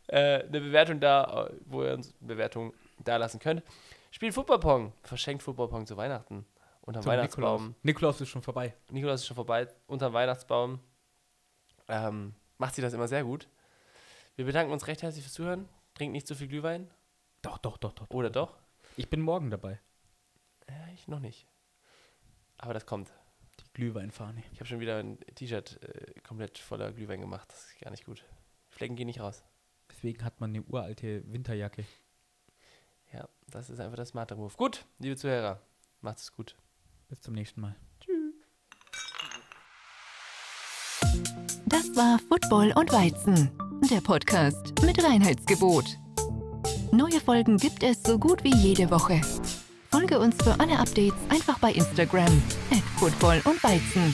[0.09, 3.63] äh, eine Bewertung da, wo ihr uns Bewertung da lassen könnt.
[4.11, 4.93] Spielt Footballpong.
[5.03, 6.45] Verschenkt Footballpong zu Weihnachten.
[6.81, 7.61] Unterm Zum Weihnachtsbaum.
[7.61, 7.83] Nikolaus.
[7.83, 8.73] Nikolaus ist schon vorbei.
[8.89, 10.79] Nikolaus ist schon vorbei, unterm Weihnachtsbaum.
[11.87, 13.47] Ähm, macht sie das immer sehr gut.
[14.35, 15.69] Wir bedanken uns recht herzlich fürs Zuhören.
[15.93, 16.89] Trinkt nicht zu viel Glühwein.
[17.41, 18.09] Doch, doch, doch, doch.
[18.09, 18.57] Oder doch?
[18.97, 19.79] Ich bin morgen dabei.
[20.67, 21.45] Ja, ich noch nicht.
[22.57, 23.11] Aber das kommt.
[23.59, 24.43] Die Glühweinfahne.
[24.51, 27.49] Ich habe schon wieder ein T-Shirt äh, komplett voller Glühwein gemacht.
[27.51, 28.23] Das ist gar nicht gut.
[28.69, 29.43] Flecken gehen nicht raus.
[29.99, 31.83] Deswegen hat man eine uralte Winterjacke.
[33.11, 34.53] Ja, das ist einfach der smarte Move.
[34.55, 35.59] Gut, liebe Zuhörer,
[35.99, 36.55] macht es gut.
[37.09, 37.75] Bis zum nächsten Mal.
[41.65, 43.51] Das war Football und Weizen,
[43.91, 45.97] der Podcast mit Reinheitsgebot.
[46.93, 49.19] Neue Folgen gibt es so gut wie jede Woche.
[49.91, 52.41] Folge uns für alle Updates einfach bei Instagram
[52.71, 54.13] at Football und Weizen.